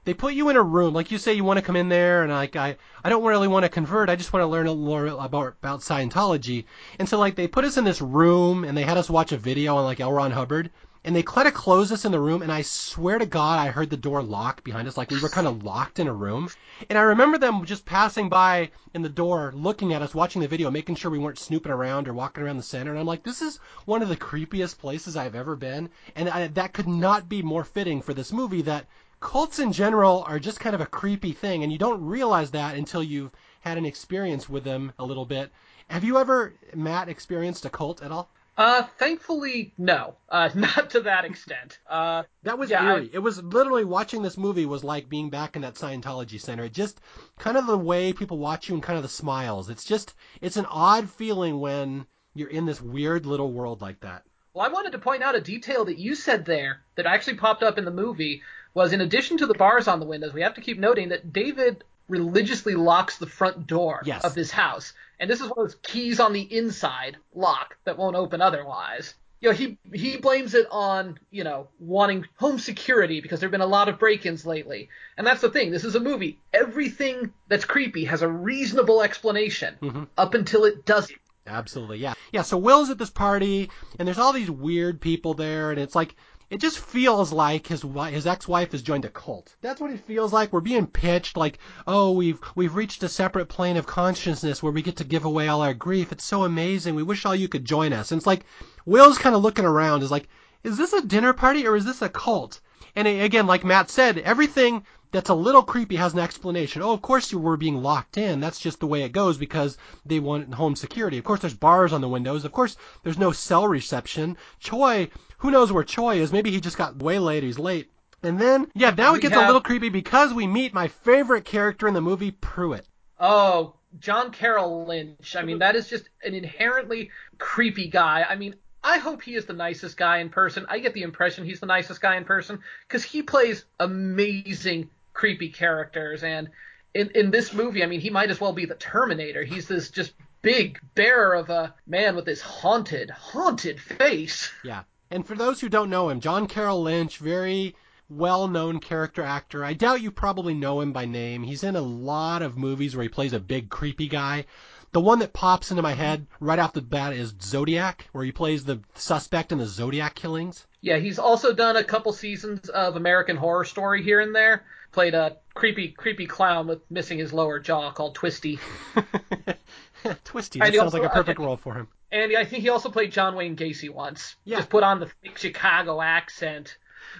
[0.04, 2.22] they put you in a room, like you say, you want to come in there,
[2.22, 4.08] and like I, I don't really want to convert.
[4.08, 6.64] I just want to learn a little about about Scientology.
[6.98, 9.36] And so like they put us in this room, and they had us watch a
[9.36, 10.12] video on like L.
[10.12, 10.70] Ron Hubbard,
[11.02, 13.70] and they kind of closed us in the room, and I swear to God, I
[13.70, 16.50] heard the door lock behind us, like we were kind of locked in a room.
[16.90, 20.48] And I remember them just passing by in the door, looking at us, watching the
[20.48, 22.90] video, making sure we weren't snooping around or walking around the center.
[22.90, 26.48] And I'm like, this is one of the creepiest places I've ever been, and I,
[26.48, 28.62] that could not be more fitting for this movie.
[28.62, 28.86] That
[29.20, 32.76] cults in general are just kind of a creepy thing, and you don't realize that
[32.76, 35.52] until you've had an experience with them a little bit.
[35.88, 38.30] Have you ever, Matt, experienced a cult at all?
[38.56, 40.16] Uh, thankfully, no.
[40.28, 41.78] Uh, not to that extent.
[41.88, 43.10] Uh, That was Yeah, eerie.
[43.12, 46.64] It was literally watching this movie was like being back in that Scientology center.
[46.64, 47.00] It just
[47.38, 49.70] kind of the way people watch you and kind of the smiles.
[49.70, 54.24] It's just it's an odd feeling when you're in this weird little world like that.
[54.52, 57.62] Well, I wanted to point out a detail that you said there that actually popped
[57.62, 58.42] up in the movie
[58.74, 61.32] was in addition to the bars on the windows, we have to keep noting that
[61.32, 64.24] David religiously locks the front door Yes.
[64.24, 64.92] of this house.
[65.18, 69.14] And this is one of those keys on the inside lock that won't open otherwise.
[69.40, 73.60] You know, he he blames it on, you know, wanting home security because there've been
[73.62, 74.88] a lot of break-ins lately.
[75.16, 75.70] And that's the thing.
[75.70, 76.38] This is a movie.
[76.52, 80.04] Everything that's creepy has a reasonable explanation Mm-hmm.
[80.18, 81.18] up until it doesn't.
[81.46, 82.14] Absolutely, yeah.
[82.32, 85.94] Yeah, so Will's at this party, and there's all these weird people there, and it's
[85.94, 86.14] like,
[86.50, 89.54] it just feels like his his ex-wife has joined a cult.
[89.60, 90.52] That's what it feels like.
[90.52, 94.82] We're being pitched like, oh, we've we've reached a separate plane of consciousness where we
[94.82, 96.10] get to give away all our grief.
[96.10, 96.96] It's so amazing.
[96.96, 98.10] We wish all you could join us.
[98.10, 98.44] And it's like,
[98.84, 100.28] Will's kind of looking around, is like,
[100.64, 102.60] is this a dinner party or is this a cult?
[102.96, 106.82] And again, like Matt said, everything that's a little creepy has an explanation.
[106.82, 108.40] Oh, of course you were being locked in.
[108.40, 111.18] That's just the way it goes because they want home security.
[111.18, 112.44] Of course there's bars on the windows.
[112.44, 114.36] Of course there's no cell reception.
[114.58, 116.32] Choi, who knows where Choi is?
[116.32, 117.42] Maybe he just got waylaid.
[117.42, 117.90] He's late.
[118.22, 121.44] And then, yeah, now it We gets a little creepy because we meet my favorite
[121.44, 122.86] character in the movie, Pruitt.
[123.18, 125.36] Oh, John Carroll Lynch.
[125.36, 128.24] I mean, that is just an inherently creepy guy.
[128.28, 130.66] I mean, I hope he is the nicest guy in person.
[130.68, 135.50] I get the impression he's the nicest guy in person because he plays amazing creepy
[135.50, 136.24] characters.
[136.24, 136.48] And
[136.94, 139.44] in in this movie, I mean, he might as well be the Terminator.
[139.44, 144.50] He's this just big bear of a man with this haunted, haunted face.
[144.64, 144.84] Yeah.
[145.10, 147.74] And for those who don't know him, John Carroll Lynch, very
[148.08, 149.64] well known character actor.
[149.64, 151.42] I doubt you probably know him by name.
[151.42, 154.46] He's in a lot of movies where he plays a big creepy guy.
[154.92, 158.32] The one that pops into my head right off the bat is Zodiac, where he
[158.32, 160.66] plays the suspect in the Zodiac killings.
[160.80, 164.64] Yeah, he's also done a couple seasons of American Horror Story here and there.
[164.92, 168.58] Played a creepy, creepy clown with missing his lower jaw called Twisty.
[170.24, 170.58] Twisty.
[170.58, 171.88] That sounds also- like a perfect role for him.
[172.12, 174.34] And I think he also played John Wayne Gacy once.
[174.44, 174.56] Yeah.
[174.56, 176.76] Just put on the thick Chicago accent.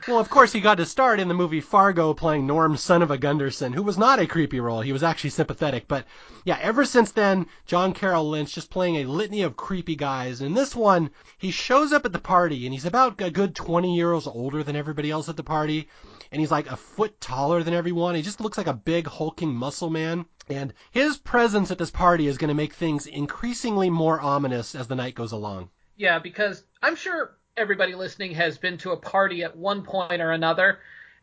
[0.09, 3.11] Well, of course, he got to start in the movie Fargo playing Norm, son of
[3.11, 4.81] a Gunderson, who was not a creepy role.
[4.81, 5.87] He was actually sympathetic.
[5.87, 6.07] But
[6.45, 10.41] yeah, ever since then, John Carroll Lynch just playing a litany of creepy guys.
[10.41, 13.95] And this one, he shows up at the party, and he's about a good 20
[13.95, 15.89] years older than everybody else at the party.
[16.33, 18.15] And he's like a foot taller than everyone.
[18.15, 20.27] He just looks like a big, hulking muscle man.
[20.49, 24.89] And his presence at this party is going to make things increasingly more ominous as
[24.89, 25.71] the night goes along.
[25.97, 30.33] Yeah, because I'm sure everybody listening has been to a party at one point or
[30.33, 30.79] another,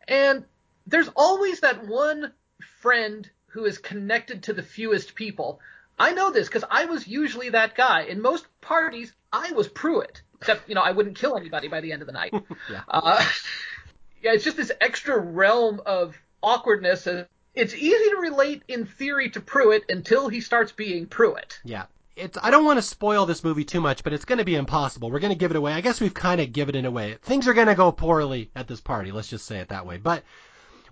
[0.06, 0.44] and
[0.86, 2.32] there's always that one
[2.80, 5.60] friend who is connected to the fewest people.
[5.98, 8.02] I know this because I was usually that guy.
[8.02, 10.22] In most parties, I was Pruitt.
[10.40, 12.32] Except, you know, I wouldn't kill anybody by the end of the night.
[12.70, 12.82] Yeah.
[12.86, 13.24] Uh,
[14.22, 17.06] yeah, it's just this extra realm of awkwardness.
[17.54, 21.60] It's easy to relate in theory to Pruitt until he starts being Pruitt.
[21.64, 21.84] Yeah.
[22.14, 24.56] It's, I don't want to spoil this movie too much, but it's going to be
[24.56, 25.10] impossible.
[25.10, 25.72] We're going to give it away.
[25.72, 27.16] I guess we've kind of given it away.
[27.22, 29.12] Things are going to go poorly at this party.
[29.12, 29.98] Let's just say it that way.
[29.98, 30.24] But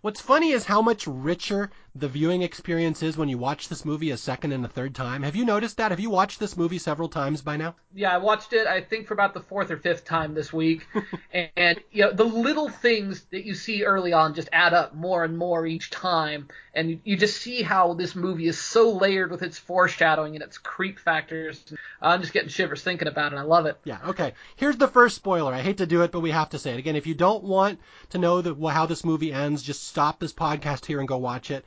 [0.03, 4.11] what's funny is how much richer the viewing experience is when you watch this movie
[4.11, 5.22] a second and a third time?
[5.22, 5.90] Have you noticed that?
[5.90, 7.74] Have you watched this movie several times by now?
[7.94, 8.66] Yeah, I watched it.
[8.66, 10.87] I think for about the fourth or fifth time this week,
[11.32, 14.94] and, and you know the little things that you see early on just add up
[14.94, 18.92] more and more each time, and you, you just see how this movie is so
[18.92, 21.64] layered with its foreshadowing and its creep factors.
[22.02, 23.37] I'm just getting shivers thinking about it.
[23.37, 23.78] I love it.
[23.85, 23.98] Yeah.
[24.09, 24.35] Okay.
[24.56, 25.54] Here's the first spoiler.
[25.54, 26.96] I hate to do it, but we have to say it again.
[26.96, 27.80] If you don't want
[28.11, 31.50] to know the, how this movie ends, just stop this podcast here and go watch
[31.50, 31.64] it.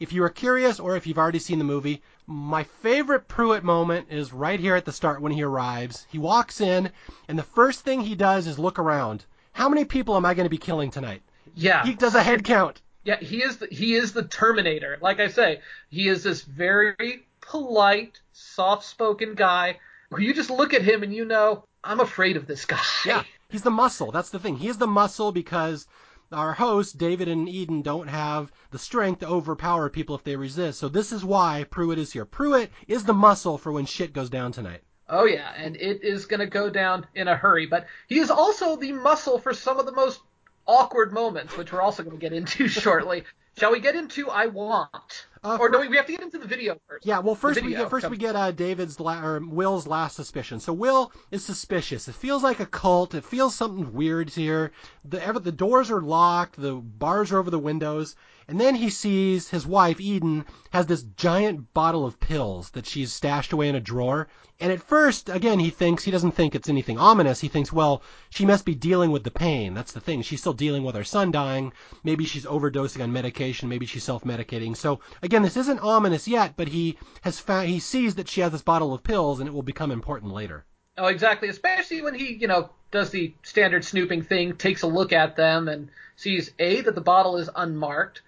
[0.00, 4.08] If you are curious or if you've already seen the movie, my favorite Pruitt moment
[4.10, 6.06] is right here at the start when he arrives.
[6.10, 6.90] He walks in,
[7.28, 9.24] and the first thing he does is look around.
[9.52, 11.22] How many people am I going to be killing tonight?
[11.54, 11.84] Yeah.
[11.84, 12.80] He does a head count.
[13.04, 14.98] Yeah, he is the, he is the Terminator.
[15.00, 19.78] Like I say, he is this very polite, soft-spoken guy
[20.10, 22.80] who you just look at him and you know, I'm afraid of this guy.
[23.04, 24.12] Yeah, he's the muscle.
[24.12, 24.56] That's the thing.
[24.56, 25.86] He is the muscle because
[26.34, 30.78] our hosts, David and Eden, don't have the strength to overpower people if they resist.
[30.78, 32.24] So this is why Pruitt is here.
[32.24, 34.82] Pruitt is the muscle for when shit goes down tonight.
[35.08, 37.66] Oh yeah, and it is going to go down in a hurry.
[37.66, 40.20] But he is also the muscle for some of the most
[40.66, 43.24] awkward moments, which we're also going to get into shortly.
[43.58, 45.26] Shall we get into I Want?
[45.44, 47.04] Uh, or no, we, have to get into the video first.
[47.04, 50.60] Yeah, well, first we get first we get uh, David's la- or Will's last suspicion.
[50.60, 52.06] So Will is suspicious.
[52.06, 53.14] It feels like a cult.
[53.14, 54.70] It feels something weird here.
[55.04, 56.60] The ever, the doors are locked.
[56.60, 58.14] The bars are over the windows.
[58.48, 63.12] And then he sees his wife Eden has this giant bottle of pills that she's
[63.12, 64.28] stashed away in a drawer.
[64.60, 67.40] And at first, again, he thinks he doesn't think it's anything ominous.
[67.40, 69.74] He thinks, well, she must be dealing with the pain.
[69.74, 70.22] That's the thing.
[70.22, 71.72] She's still dealing with her son dying.
[72.04, 73.68] Maybe she's overdosing on medication.
[73.68, 74.76] Maybe she's self-medicating.
[74.76, 78.52] So again, this isn't ominous yet, but he has found he sees that she has
[78.52, 80.64] this bottle of pills, and it will become important later.
[80.98, 81.48] Oh, exactly.
[81.48, 85.68] Especially when he, you know, does the standard snooping thing, takes a look at them
[85.68, 88.22] and sees A, that the bottle is unmarked.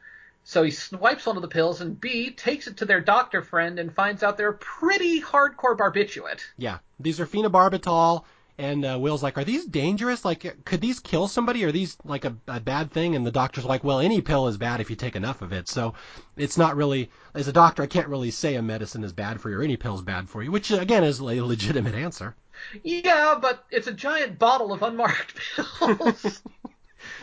[0.44, 3.78] So he swipes one of the pills, and B, takes it to their doctor friend
[3.78, 6.42] and finds out they're pretty hardcore barbiturate.
[6.58, 8.24] Yeah, these are phenobarbital,
[8.58, 10.24] and uh, Will's like, are these dangerous?
[10.24, 11.64] Like, could these kill somebody?
[11.64, 13.16] Are these like a, a bad thing?
[13.16, 15.66] And the doctor's like, well, any pill is bad if you take enough of it.
[15.66, 15.94] So
[16.36, 19.50] it's not really, as a doctor, I can't really say a medicine is bad for
[19.50, 22.36] you or any pill is bad for you, which again is a legitimate answer.
[22.82, 26.42] Yeah, but it's a giant bottle of unmarked pills.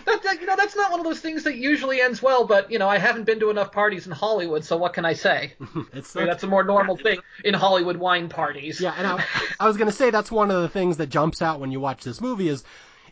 [0.05, 2.71] That, that, you know, that's not one of those things that usually ends well, but,
[2.71, 5.53] you know, I haven't been to enough parties in Hollywood, so what can I say?
[5.93, 8.79] It's I mean, that's a more normal thing in Hollywood wine parties.
[8.79, 9.25] Yeah, and I,
[9.59, 12.03] I was gonna say that's one of the things that jumps out when you watch
[12.03, 12.63] this movie is,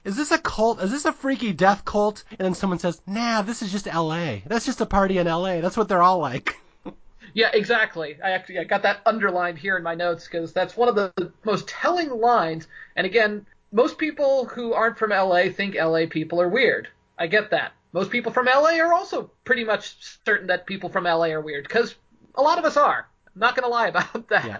[0.03, 0.81] is this a cult?
[0.81, 2.23] Is this a freaky death cult?
[2.31, 4.43] And then someone says, Nah, this is just L.A.
[4.47, 5.61] That's just a party in L.A.
[5.61, 6.57] That's what they're all like.
[7.33, 8.17] Yeah, exactly.
[8.23, 11.31] I actually I got that underlined here in my notes because that's one of the
[11.43, 12.67] most telling lines.
[12.95, 16.87] And again, most people who aren't from LA think LA people are weird.
[17.17, 17.73] I get that.
[17.91, 21.67] Most people from LA are also pretty much certain that people from LA are weird
[21.67, 21.95] because
[22.35, 23.07] a lot of us are.
[23.33, 24.45] I'm not gonna lie about that.
[24.45, 24.59] Yeah.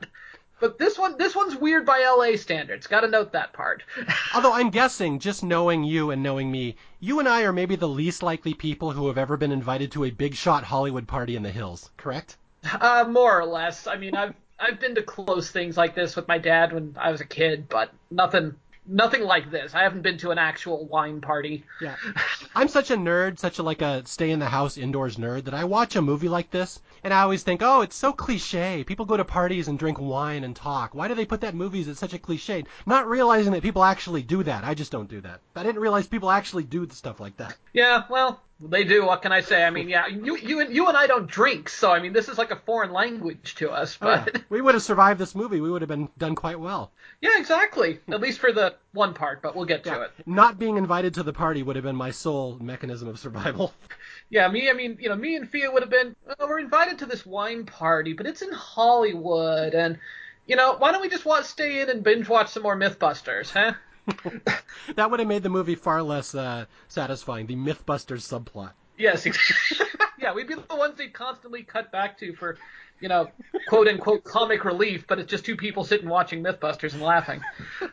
[0.60, 2.86] But this one, this one's weird by LA standards.
[2.86, 3.82] Got to note that part.
[4.36, 7.88] Although I'm guessing, just knowing you and knowing me, you and I are maybe the
[7.88, 11.44] least likely people who have ever been invited to a big shot Hollywood party in
[11.44, 12.36] the hills, correct?
[12.82, 13.88] Uh, more or less.
[13.88, 17.12] I mean, I've I've been to close things like this with my dad when I
[17.12, 18.56] was a kid, but nothing
[18.88, 19.74] nothing like this.
[19.76, 21.64] I haven't been to an actual wine party.
[21.82, 21.96] Yeah.
[22.56, 25.54] I'm such a nerd, such a like a stay in the house indoors nerd that
[25.54, 28.84] I watch a movie like this and I always think, "Oh, it's so cliche.
[28.84, 30.94] People go to parties and drink wine and talk.
[30.94, 31.88] Why do they put that in movies?
[31.88, 34.64] It's such a cliche." Not realizing that people actually do that.
[34.64, 35.42] I just don't do that.
[35.56, 37.56] I didn't realize people actually do stuff like that.
[37.74, 39.06] Yeah, well, they do.
[39.06, 39.64] What can I say?
[39.64, 42.28] I mean, yeah, you you and you and I don't drink, so I mean, this
[42.28, 43.98] is like a foreign language to us.
[44.02, 44.26] Oh, yeah.
[44.32, 45.62] But We would have survived this movie.
[45.62, 46.92] We would have been done quite well.
[47.22, 48.00] yeah, exactly.
[48.10, 50.04] At least for the one part, but we'll get to Yeah.
[50.06, 50.12] it.
[50.26, 53.74] Not being invited to the party would have been my sole mechanism of survival.
[54.32, 54.70] Yeah, me.
[54.70, 56.16] I mean, you know, me and Fia would have been.
[56.40, 59.98] Oh, we're invited to this wine party, but it's in Hollywood, and
[60.46, 63.50] you know, why don't we just watch, stay in and binge watch some more MythBusters,
[63.52, 63.74] huh?
[64.96, 67.48] that would have made the movie far less uh, satisfying.
[67.48, 68.72] The MythBusters subplot.
[68.98, 69.26] Yes.
[69.26, 69.82] ex-
[70.20, 72.58] yeah, we'd be the ones they constantly cut back to for,
[73.00, 73.30] you know,
[73.68, 77.42] quote unquote comic relief, but it's just two people sitting watching MythBusters and laughing.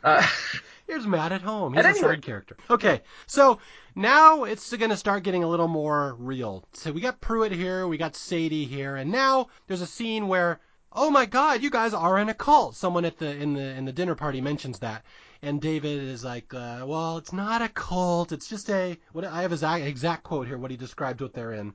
[0.02, 0.26] Uh,
[0.88, 1.72] Here's Matt at home.
[1.74, 2.56] He's At a any side rate- character.
[2.70, 3.58] Okay, so
[3.96, 6.64] now it's going to start getting a little more real.
[6.74, 10.60] So we got Pruitt here, we got Sadie here, and now there's a scene where,
[10.92, 12.76] oh my God, you guys are in a cult.
[12.76, 15.04] Someone at the in the in the dinner party mentions that,
[15.42, 18.32] and David is like, uh, well, it's not a cult.
[18.32, 20.58] It's just a what I have his exact quote here.
[20.58, 21.74] What he described what they're in.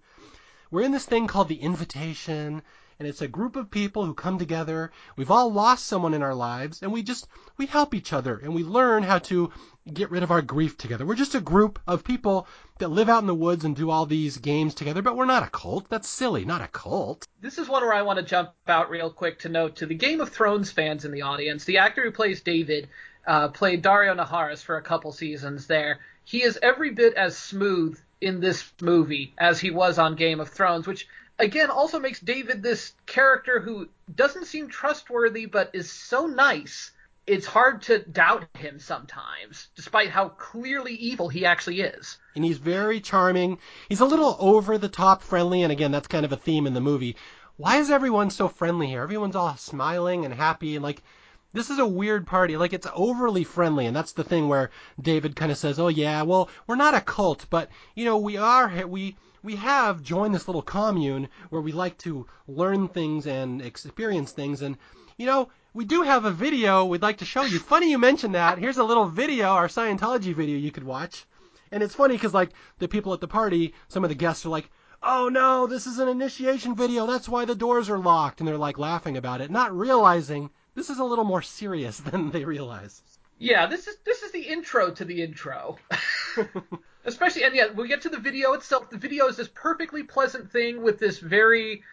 [0.72, 2.62] We're in this thing called the invitation.
[2.97, 4.91] and it's a group of people who come together.
[5.16, 8.53] We've all lost someone in our lives, and we just we help each other and
[8.53, 9.51] we learn how to
[9.91, 11.05] get rid of our grief together.
[11.05, 12.47] We're just a group of people
[12.78, 15.41] that live out in the woods and do all these games together, but we're not
[15.41, 15.89] a cult.
[15.89, 17.28] That's silly, not a cult.
[17.41, 19.95] This is one where I want to jump out real quick to note to the
[19.95, 22.88] Game of Thrones fans in the audience, the actor who plays David
[23.26, 25.99] uh, played Daario Naharis for a couple seasons there.
[26.24, 30.49] He is every bit as smooth in this movie as he was on Game of
[30.49, 31.07] Thrones, which
[31.39, 36.91] again also makes David this character who doesn't seem trustworthy but is so nice.
[37.28, 42.17] It's hard to doubt him sometimes, despite how clearly evil he actually is.
[42.36, 43.59] And he's very charming.
[43.89, 46.74] He's a little over the top friendly, and again, that's kind of a theme in
[46.74, 47.15] the movie.
[47.57, 49.03] Why is everyone so friendly here?
[49.03, 51.03] Everyone's all smiling and happy, and like
[51.53, 52.57] this is a weird party.
[52.57, 54.71] Like it's overly friendly, and that's the thing where
[55.01, 58.37] David kind of says, "Oh yeah, well we're not a cult, but you know we
[58.37, 58.87] are.
[58.87, 64.31] We we have joined this little commune where we like to learn things and experience
[64.31, 64.77] things, and
[65.17, 67.57] you know." We do have a video we'd like to show you.
[67.57, 68.57] Funny you mentioned that.
[68.57, 71.25] Here's a little video, our Scientology video you could watch.
[71.71, 74.49] And it's funny because, like, the people at the party, some of the guests are
[74.49, 74.69] like,
[75.01, 77.07] oh no, this is an initiation video.
[77.07, 78.39] That's why the doors are locked.
[78.39, 82.32] And they're like laughing about it, not realizing this is a little more serious than
[82.32, 83.01] they realize.
[83.38, 85.78] Yeah, this is this is the intro to the intro.
[87.05, 88.89] Especially and yeah, we get to the video itself.
[88.89, 91.84] The video is this perfectly pleasant thing with this very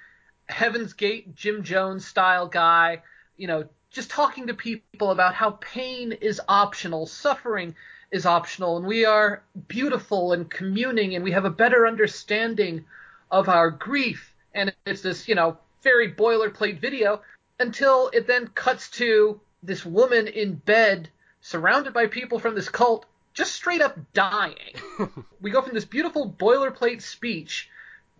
[0.48, 3.02] Heaven's Gate Jim Jones style guy,
[3.36, 7.74] you know, just talking to people about how pain is optional, suffering
[8.10, 12.84] is optional, and we are beautiful and communing and we have a better understanding
[13.30, 14.34] of our grief.
[14.54, 17.22] And it's this, you know, very boilerplate video
[17.58, 21.08] until it then cuts to this woman in bed
[21.40, 24.74] surrounded by people from this cult just straight up dying.
[25.40, 27.70] we go from this beautiful boilerplate speech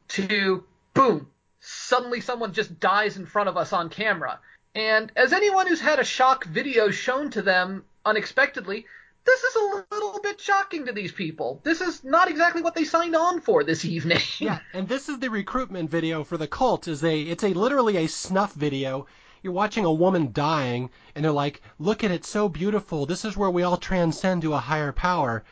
[0.09, 0.65] to
[0.95, 1.29] boom,
[1.61, 4.39] suddenly someone just dies in front of us on camera.
[4.75, 8.87] And as anyone who's had a shock video shown to them unexpectedly,
[9.25, 11.61] this is a little bit shocking to these people.
[11.65, 14.21] This is not exactly what they signed on for this evening.
[14.39, 16.89] yeah, and this is the recruitment video for the cult.
[16.89, 19.07] Is a it's a literally a snuff video
[19.43, 23.07] you're watching a woman dying and they're like, look at it, so beautiful.
[23.07, 25.45] This is where we all transcend to a higher power.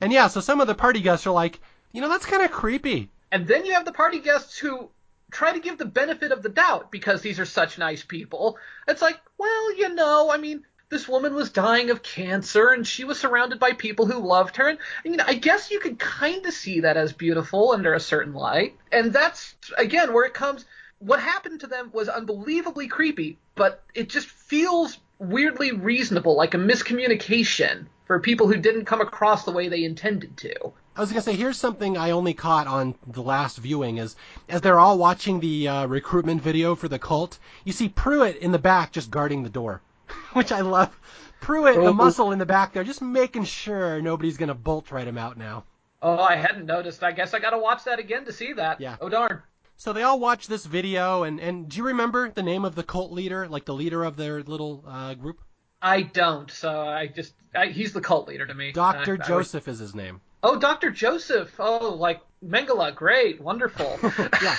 [0.00, 1.60] And yeah, so some of the party guests are like,
[1.92, 3.10] you know, that's kind of creepy.
[3.30, 4.90] And then you have the party guests who
[5.30, 8.56] try to give the benefit of the doubt because these are such nice people.
[8.86, 13.04] It's like, well, you know, I mean, this woman was dying of cancer and she
[13.04, 14.68] was surrounded by people who loved her.
[14.68, 18.00] And, you know, I guess you could kind of see that as beautiful under a
[18.00, 18.76] certain light.
[18.92, 20.64] And that's, again, where it comes
[20.98, 26.58] what happened to them was unbelievably creepy, but it just feels weirdly reasonable, like a
[26.58, 30.72] miscommunication for people who didn't come across the way they intended to.
[30.96, 34.14] I was gonna say, here's something I only caught on the last viewing is
[34.48, 38.52] as they're all watching the uh, recruitment video for the cult, you see Pruitt in
[38.52, 39.80] the back just guarding the door,
[40.34, 40.96] which I love.
[41.40, 41.92] Pruitt, the oh.
[41.92, 45.64] muscle in the back there, just making sure nobody's gonna bolt right him out now.
[46.00, 47.02] Oh, I hadn't noticed.
[47.02, 48.80] I guess I gotta watch that again to see that.
[48.80, 48.96] Yeah.
[49.00, 49.42] Oh darn.
[49.84, 52.82] So they all watch this video, and, and do you remember the name of the
[52.82, 55.42] cult leader, like the leader of their little uh, group?
[55.82, 58.72] I don't, so I just I, he's the cult leader to me.
[58.72, 60.22] Doctor uh, Joseph is his name.
[60.42, 61.54] Oh, Doctor Joseph.
[61.58, 63.98] Oh, like Mengele, great, wonderful.
[64.42, 64.56] yeah.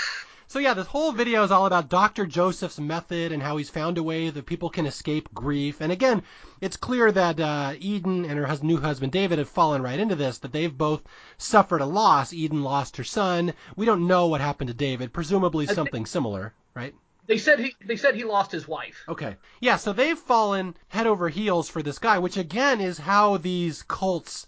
[0.48, 2.28] So yeah, this whole video is all about Dr.
[2.28, 5.82] Joseph's method and how he's found a way that people can escape grief.
[5.82, 6.22] And again,
[6.62, 10.38] it's clear that uh, Eden and her new husband David have fallen right into this.
[10.38, 11.02] That they've both
[11.38, 12.32] suffered a loss.
[12.32, 13.54] Eden lost her son.
[13.76, 15.14] We don't know what happened to David.
[15.14, 16.94] Presumably something similar, right?
[17.28, 19.04] They said he they said he lost his wife.
[19.10, 19.38] Okay.
[19.60, 23.82] Yeah, so they've fallen head over heels for this guy, which again is how these
[23.82, 24.46] cults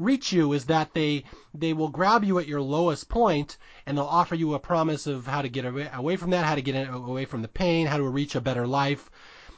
[0.00, 1.24] reach you is that they
[1.54, 5.26] they will grab you at your lowest point and they'll offer you a promise of
[5.26, 8.08] how to get away from that, how to get away from the pain, how to
[8.08, 9.10] reach a better life.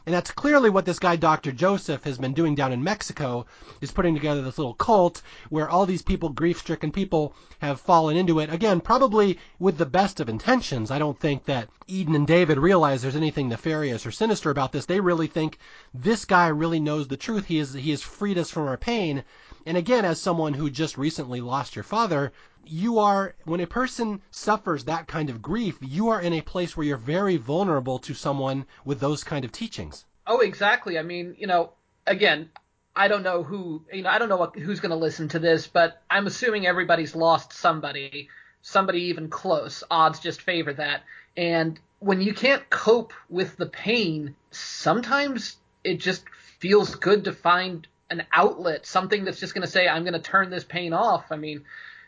[0.05, 1.53] And that's clearly what this guy, Dr.
[1.53, 3.47] Joseph, has been doing down in Mexico,
[3.80, 8.40] is putting together this little cult where all these people, grief-stricken people, have fallen into
[8.40, 8.53] it.
[8.53, 10.90] Again, probably with the best of intentions.
[10.90, 14.86] I don't think that Eden and David realize there's anything nefarious or sinister about this.
[14.86, 15.59] They really think
[15.95, 17.45] this guy really knows the truth.
[17.45, 19.22] He is, he has freed us from our pain.
[19.66, 22.32] And again, as someone who just recently lost your father,
[22.64, 26.76] you are, when a person suffers that kind of grief, you are in a place
[26.76, 30.04] where you're very vulnerable to someone with those kind of teachings.
[30.26, 30.98] Oh, exactly.
[30.98, 31.72] I mean, you know,
[32.06, 32.50] again,
[32.94, 35.38] I don't know who, you know, I don't know what, who's going to listen to
[35.38, 38.28] this, but I'm assuming everybody's lost somebody,
[38.60, 39.82] somebody even close.
[39.90, 41.02] Odds just favor that.
[41.36, 46.24] And when you can't cope with the pain, sometimes it just
[46.58, 50.20] feels good to find an outlet, something that's just going to say, I'm going to
[50.20, 51.32] turn this pain off.
[51.32, 51.64] I mean,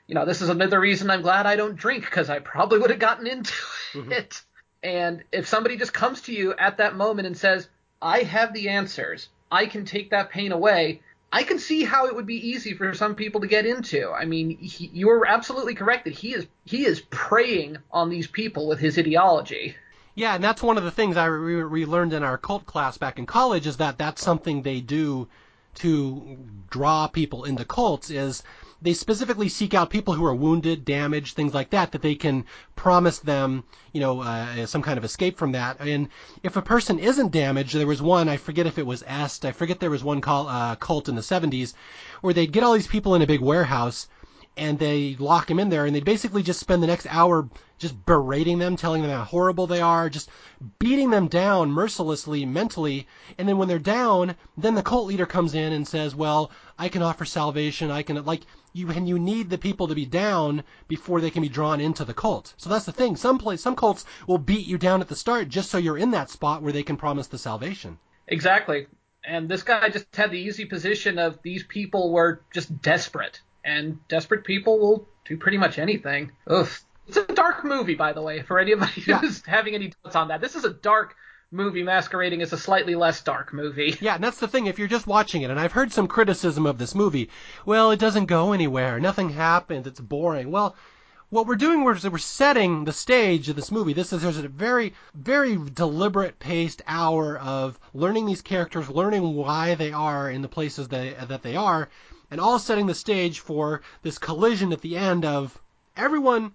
[0.07, 2.91] you know, this is another reason I'm glad I don't drink because I probably would
[2.91, 3.53] have gotten into
[3.93, 4.13] mm-hmm.
[4.13, 4.43] it.
[4.83, 7.69] And if somebody just comes to you at that moment and says,
[8.03, 11.01] I have the answers, I can take that pain away,
[11.33, 14.11] I can see how it would be easy for some people to get into.
[14.11, 18.29] I mean, he, you are absolutely correct that he is he is preying on these
[18.29, 19.75] people with his ideology.
[20.15, 22.99] Yeah, and that's one of the things I re- re- learned in our cult class
[22.99, 25.29] back in college is that that's something they do
[25.77, 26.39] to
[26.71, 28.43] draw people into cults is
[28.83, 32.45] they specifically seek out people who are wounded, damaged, things like that, that they can
[32.77, 35.81] promise them, you know, uh, some kind of escape from that.
[35.81, 36.09] And
[36.43, 39.53] if a person isn't damaged, there was one, I forget if it was Est, I
[39.53, 41.73] forget there was one call, uh, cult in the 70s,
[42.21, 44.07] where they'd get all these people in a big warehouse,
[44.57, 47.49] and they lock them in there, and they basically just spend the next hour
[47.79, 50.31] just berating them, telling them how horrible they are, just
[50.79, 53.07] beating them down mercilessly mentally.
[53.37, 56.89] And then when they're down, then the cult leader comes in and says, "Well, I
[56.89, 57.91] can offer salvation.
[57.91, 58.43] I can like
[58.73, 62.05] you and you need the people to be down before they can be drawn into
[62.05, 63.17] the cult." So that's the thing.
[63.17, 66.13] Some place some cults will beat you down at the start just so you're in
[66.13, 67.99] that spot where they can promise the salvation.
[68.29, 68.87] Exactly.
[69.27, 74.07] And this guy just had the easy position of these people were just desperate, and
[74.09, 76.33] desperate people will do pretty much anything.
[76.47, 76.69] Ugh.
[77.07, 79.19] It's a dark movie, by the way, for anybody Yeah.
[79.19, 80.41] who's having any doubts on that.
[80.41, 81.15] This is a dark
[81.51, 83.97] movie masquerading as a slightly less dark movie.
[84.01, 84.67] Yeah, and that's the thing.
[84.67, 87.31] If you're just watching it, and I've heard some criticism of this movie,
[87.65, 88.99] well, it doesn't go anywhere.
[88.99, 89.87] Nothing happens.
[89.87, 90.51] It's boring.
[90.51, 90.75] Well,
[91.31, 93.93] what we're doing is we're setting the stage of this movie.
[93.93, 99.75] This is there's a very, very deliberate paced hour of learning these characters, learning why
[99.75, 101.89] they are in the places they, that they are,
[102.35, 105.63] and all setting the stage for this collision at the end of
[105.97, 106.51] everyone.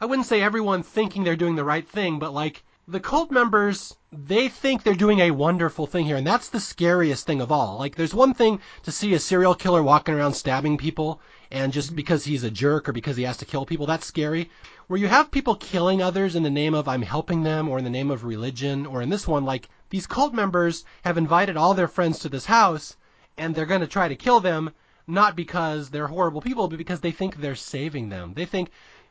[0.00, 3.94] I wouldn't say everyone thinking they're doing the right thing, but like the cult members,
[4.10, 7.76] they think they're doing a wonderful thing here, and that's the scariest thing of all.
[7.78, 11.20] Like, there's one thing to see a serial killer walking around stabbing people,
[11.50, 11.96] and just mm-hmm.
[11.96, 14.48] because he's a jerk or because he has to kill people, that's scary.
[14.86, 17.84] Where you have people killing others in the name of I'm helping them, or in
[17.84, 21.74] the name of religion, or in this one, like, these cult members have invited all
[21.74, 22.96] their friends to this house,
[23.36, 24.70] and they're going to try to kill them,
[25.08, 28.34] not because they're horrible people, but because they think they're saving them.
[28.34, 28.70] They think,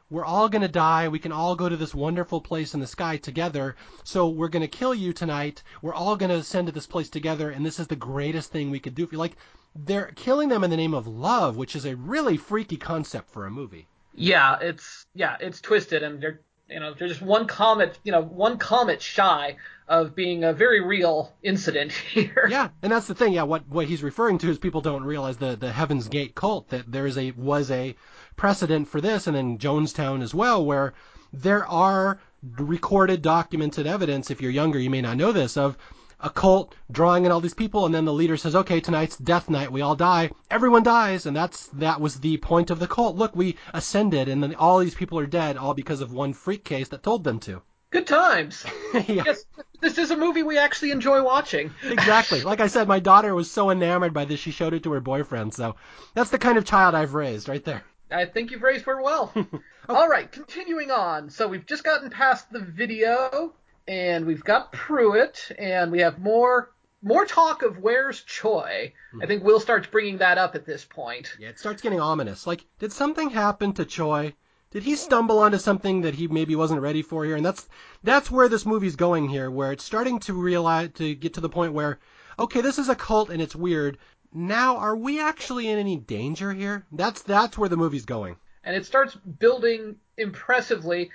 [0.09, 1.09] we're all going to die.
[1.09, 3.75] We can all go to this wonderful place in the sky together.
[4.05, 5.63] So we're going to kill you tonight.
[5.81, 8.71] We're all going to ascend to this place together, and this is the greatest thing
[8.71, 9.19] we could do for you.
[9.19, 9.35] Like,
[9.75, 13.45] they're killing them in the name of love, which is a really freaky concept for
[13.45, 13.87] a movie.
[14.15, 18.22] Yeah, it's yeah, it's twisted, and they're you know they're just one comet you know
[18.22, 19.55] one comet shy
[19.88, 22.47] of being a very real incident here.
[22.49, 23.34] Yeah, and that's the thing.
[23.34, 26.70] Yeah, what what he's referring to is people don't realize the the Heaven's Gate cult
[26.70, 27.95] that there is a was a
[28.36, 30.93] precedent for this, and in Jonestown as well, where
[31.34, 32.20] there are
[32.57, 34.30] recorded, documented evidence.
[34.30, 35.78] If you're younger, you may not know this of
[36.20, 39.49] a cult drawing in all these people, and then the leader says, "Okay, tonight's death
[39.49, 39.72] night.
[39.72, 40.32] We all die.
[40.49, 43.15] Everyone dies," and that's that was the point of the cult.
[43.15, 46.63] Look, we ascended, and then all these people are dead, all because of one freak
[46.63, 47.61] case that told them to.
[47.89, 48.65] Good times.
[48.93, 49.24] yeah.
[49.26, 49.45] Yes,
[49.80, 51.74] this is a movie we actually enjoy watching.
[51.84, 52.41] exactly.
[52.41, 54.99] Like I said, my daughter was so enamored by this, she showed it to her
[54.99, 55.53] boyfriend.
[55.53, 55.76] So
[56.13, 57.84] that's the kind of child I've raised right there.
[58.11, 59.34] I think you've raised her well.
[59.89, 61.30] All right, continuing on.
[61.30, 63.53] So we've just gotten past the video,
[63.88, 66.71] and we've got Pruitt, and we have more
[67.01, 68.93] more talk of where's Choi.
[69.13, 69.27] I hmm.
[69.27, 71.35] think Will starts bringing that up at this point.
[71.39, 72.47] Yeah, it starts getting ominous.
[72.47, 74.33] Like, did something happen to Choi?
[74.71, 77.35] Did he stumble onto something that he maybe wasn't ready for here?
[77.35, 77.67] And that's
[78.03, 81.49] that's where this movie's going here, where it's starting to realize to get to the
[81.49, 81.99] point where,
[82.38, 83.97] okay, this is a cult and it's weird.
[84.33, 86.85] Now, are we actually in any danger here?
[86.91, 88.35] That's that's where the movie's going.
[88.67, 91.09] and it starts building impressively.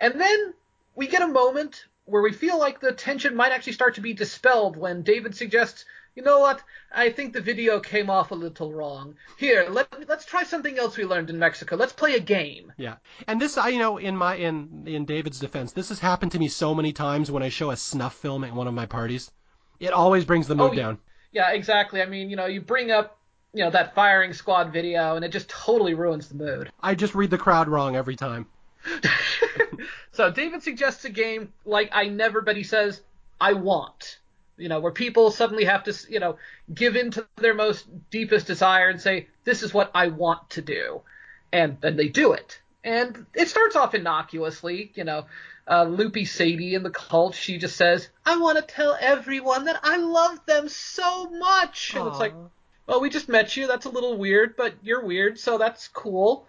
[0.00, 0.54] And then
[0.94, 4.14] we get a moment where we feel like the tension might actually start to be
[4.14, 5.84] dispelled when David suggests,
[6.14, 6.62] you know what,
[6.94, 9.16] I think the video came off a little wrong.
[9.36, 11.76] Here, let, let's try something else we learned in Mexico.
[11.76, 12.72] Let's play a game.
[12.78, 12.96] Yeah,
[13.26, 16.38] and this, I you know, in my in in David's defense, this has happened to
[16.38, 19.30] me so many times when I show a snuff film at one of my parties.
[19.78, 20.98] It always brings the mood Oh, down.
[21.32, 22.00] Yeah, exactly.
[22.00, 23.18] I mean, you know, you bring up,
[23.52, 26.70] you know, that firing squad video and it just totally ruins the mood.
[26.80, 28.46] I just read the crowd wrong every time.
[30.16, 33.00] so David suggests a game like I never, but he says
[33.40, 34.18] I want.
[34.56, 36.38] You know, where people suddenly have to, you know,
[36.72, 40.62] give in to their most deepest desire and say, "This is what I want to
[40.62, 41.02] do,"
[41.52, 42.58] and then they do it.
[42.82, 45.26] And it starts off innocuously, you know.
[45.68, 49.80] Uh, Loopy Sadie in the cult, she just says, "I want to tell everyone that
[49.82, 52.32] I love them so much," and it's like,
[52.86, 53.66] well, we just met you.
[53.66, 56.46] That's a little weird, but you're weird, so that's cool.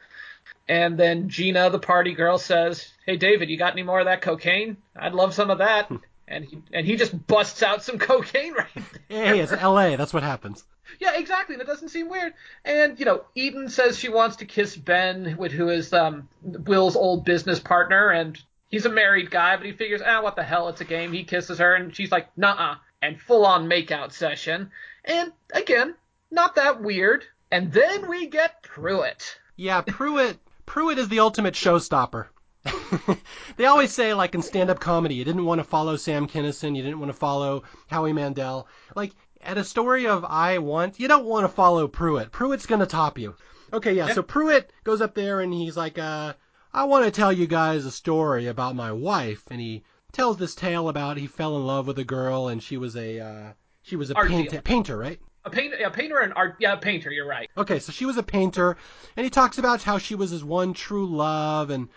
[0.69, 4.21] And then Gina, the party girl, says, "Hey, David, you got any more of that
[4.21, 4.77] cocaine?
[4.95, 5.89] I'd love some of that."
[6.27, 8.67] and he and he just busts out some cocaine right
[9.09, 9.35] there.
[9.35, 9.95] hey, it's L.A.
[9.95, 10.63] That's what happens.
[10.99, 11.55] Yeah, exactly.
[11.55, 12.33] And it doesn't seem weird.
[12.65, 17.25] And you know, Eden says she wants to kiss Ben, who is um, Will's old
[17.25, 18.37] business partner, and
[18.69, 21.13] he's a married guy, but he figures, ah, what the hell, it's a game.
[21.13, 24.71] He kisses her, and she's like, nah, and full on makeout session.
[25.05, 25.95] And again,
[26.31, 27.23] not that weird.
[27.51, 29.37] And then we get Pruitt.
[29.55, 30.37] Yeah, Pruitt.
[30.67, 32.27] Pruitt is the ultimate showstopper.
[33.55, 36.83] they always say, like in stand-up comedy, you didn't want to follow Sam Kinison, you
[36.83, 38.67] didn't want to follow Howie Mandel.
[38.95, 42.31] Like at a story of I want, you don't want to follow Pruitt.
[42.31, 43.35] Pruitt's gonna top you.
[43.73, 44.07] Okay, yeah.
[44.07, 44.13] yeah.
[44.13, 46.33] So Pruitt goes up there and he's like, uh,
[46.73, 50.53] I want to tell you guys a story about my wife, and he tells this
[50.53, 53.53] tale about he fell in love with a girl and she was a uh,
[53.83, 55.19] she was a paint- painter, right?
[55.47, 57.09] A painter, a painter and art, yeah, a painter.
[57.09, 57.49] You're right.
[57.57, 58.75] Okay, so she was a painter,
[59.15, 61.87] and he talks about how she was his one true love and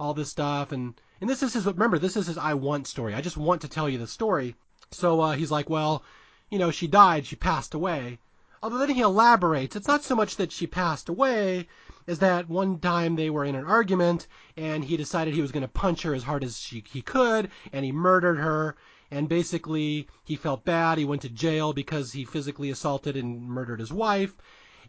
[0.00, 1.66] all this stuff, and and this is his.
[1.66, 3.12] Remember, this is his I want story.
[3.12, 4.56] I just want to tell you the story.
[4.90, 6.02] So uh, he's like, well,
[6.48, 8.20] you know, she died, she passed away.
[8.62, 11.68] Although then he elaborates, it's not so much that she passed away
[12.06, 14.26] is that one time they were in an argument
[14.56, 17.50] and he decided he was going to punch her as hard as she, he could
[17.72, 18.76] and he murdered her
[19.10, 23.80] and basically he felt bad he went to jail because he physically assaulted and murdered
[23.80, 24.34] his wife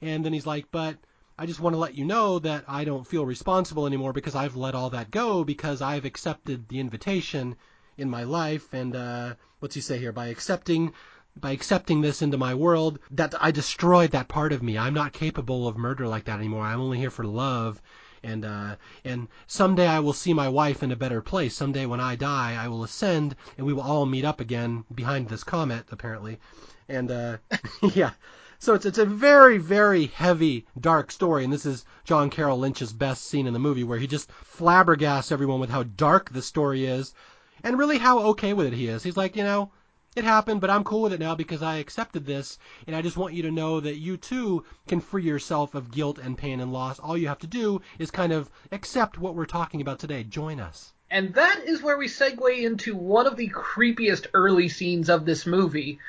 [0.01, 0.97] and then he's like but
[1.37, 4.55] I just want to let you know that I don't feel responsible anymore because I've
[4.55, 7.57] let all that go because I've accepted the invitation
[7.97, 10.93] in my life and uh, what's he say here by accepting
[11.37, 14.77] by accepting this into my world, that I destroyed that part of me.
[14.77, 16.63] I'm not capable of murder like that anymore.
[16.63, 17.81] I'm only here for love.
[18.25, 21.55] And uh, and someday I will see my wife in a better place.
[21.55, 25.29] Someday when I die, I will ascend, and we will all meet up again behind
[25.29, 26.39] this comet, apparently.
[26.89, 27.37] And uh,
[27.93, 28.13] yeah,
[28.57, 32.93] so it's it's a very very heavy, dark story, and this is John Carroll Lynch's
[32.93, 36.85] best scene in the movie, where he just flabbergasts everyone with how dark the story
[36.85, 37.13] is,
[37.63, 39.03] and really how okay with it he is.
[39.03, 39.69] He's like, you know,
[40.15, 42.57] it happened, but I'm cool with it now because I accepted this,
[42.87, 46.17] and I just want you to know that you too can free yourself of guilt
[46.17, 46.99] and pain and loss.
[46.99, 50.23] All you have to do is kind of accept what we're talking about today.
[50.23, 50.93] Join us.
[51.11, 55.45] And that is where we segue into one of the creepiest early scenes of this
[55.45, 55.99] movie.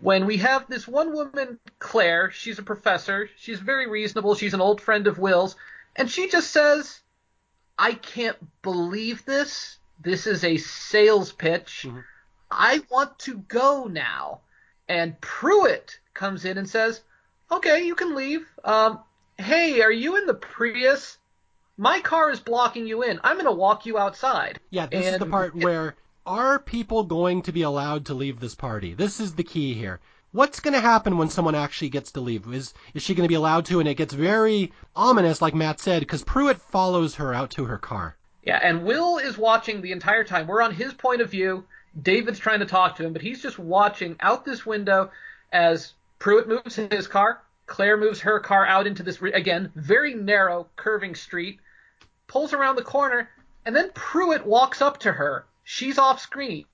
[0.00, 4.60] When we have this one woman, Claire, she's a professor, she's very reasonable, she's an
[4.60, 5.56] old friend of Will's,
[5.96, 7.00] and she just says,
[7.78, 9.78] I can't believe this.
[10.00, 11.84] This is a sales pitch.
[11.86, 12.00] Mm-hmm.
[12.54, 14.40] I want to go now.
[14.88, 17.00] And Pruitt comes in and says,
[17.50, 18.46] okay, you can leave.
[18.64, 19.00] Um,
[19.38, 21.18] hey, are you in the Prius?
[21.76, 23.18] My car is blocking you in.
[23.24, 24.60] I'm going to walk you outside.
[24.70, 25.96] Yeah, this and is the part it, where
[26.26, 28.94] are people going to be allowed to leave this party?
[28.94, 30.00] This is the key here.
[30.32, 32.52] What's going to happen when someone actually gets to leave?
[32.52, 33.80] Is is she going to be allowed to?
[33.80, 37.78] And it gets very ominous, like Matt said, because Pruitt follows her out to her
[37.78, 38.16] car.
[38.42, 40.46] Yeah, and Will is watching the entire time.
[40.46, 41.64] We're on his point of view.
[42.00, 45.10] David's trying to talk to him, but he's just watching out this window
[45.52, 50.68] as Pruitt moves his car, Claire moves her car out into this again very narrow
[50.76, 51.60] curving street,
[52.26, 53.30] pulls around the corner,
[53.64, 55.46] and then Pruitt walks up to her.
[55.62, 56.66] She's off screen.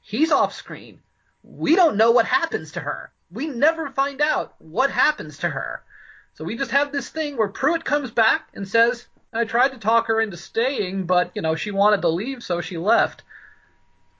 [0.00, 1.00] He's off screen.
[1.42, 3.12] We don't know what happens to her.
[3.30, 5.82] We never find out what happens to her.
[6.34, 9.78] So we just have this thing where Pruitt comes back and says, I tried to
[9.78, 13.22] talk her into staying, but, you know, she wanted to leave, so she left.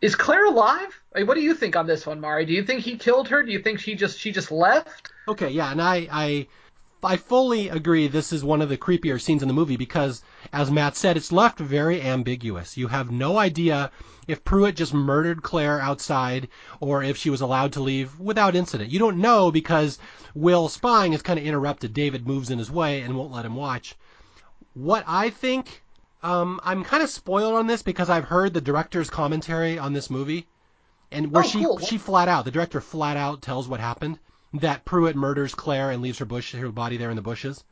[0.04, 1.00] Is Claire alive?
[1.24, 2.44] what do you think on this one, Mari?
[2.44, 3.42] Do you think he killed her?
[3.42, 5.10] Do you think she just she just left?
[5.26, 6.46] Okay, yeah, and I I
[7.02, 10.70] I fully agree this is one of the creepier scenes in the movie because, as
[10.70, 12.76] Matt said, it's left very ambiguous.
[12.76, 13.90] You have no idea
[14.28, 16.48] if Pruitt just murdered Claire outside
[16.80, 18.90] or if she was allowed to leave without incident.
[18.90, 19.98] You don't know because
[20.34, 21.94] Will spying is kind of interrupted.
[21.94, 23.96] David moves in his way and won't let him watch.
[24.74, 25.83] What I think
[26.24, 30.08] um, I'm kind of spoiled on this because I've heard the director's commentary on this
[30.08, 30.48] movie,
[31.12, 31.78] and where oh, she cool.
[31.78, 34.18] she flat out the director flat out tells what happened
[34.54, 37.62] that Pruitt murders Claire and leaves her bush her body there in the bushes.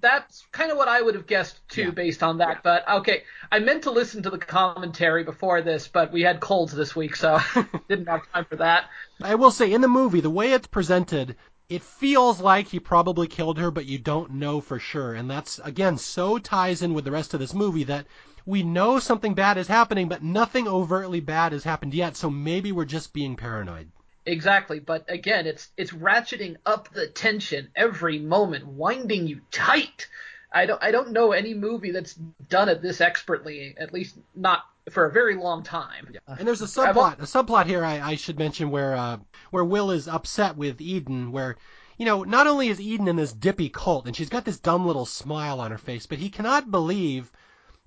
[0.00, 1.90] That's kind of what I would have guessed too, yeah.
[1.90, 2.56] based on that.
[2.56, 2.60] Yeah.
[2.62, 6.72] But okay, I meant to listen to the commentary before this, but we had colds
[6.74, 7.40] this week, so
[7.88, 8.90] didn't have time for that.
[9.22, 11.36] I will say, in the movie, the way it's presented,
[11.72, 15.14] it feels like he probably killed her, but you don't know for sure.
[15.14, 18.06] And that's, again, so ties in with the rest of this movie that
[18.44, 22.14] we know something bad is happening, but nothing overtly bad has happened yet.
[22.14, 23.90] So maybe we're just being paranoid.
[24.26, 30.08] Exactly, but again, it's it's ratcheting up the tension every moment, winding you tight.
[30.52, 32.14] I don't I don't know any movie that's
[32.48, 36.08] done it this expertly, at least not for a very long time.
[36.12, 36.20] Yeah.
[36.38, 39.18] And there's a subplot, a subplot here I, I should mention where uh,
[39.50, 41.56] where Will is upset with Eden, where
[41.98, 44.86] you know not only is Eden in this dippy cult and she's got this dumb
[44.86, 47.30] little smile on her face, but he cannot believe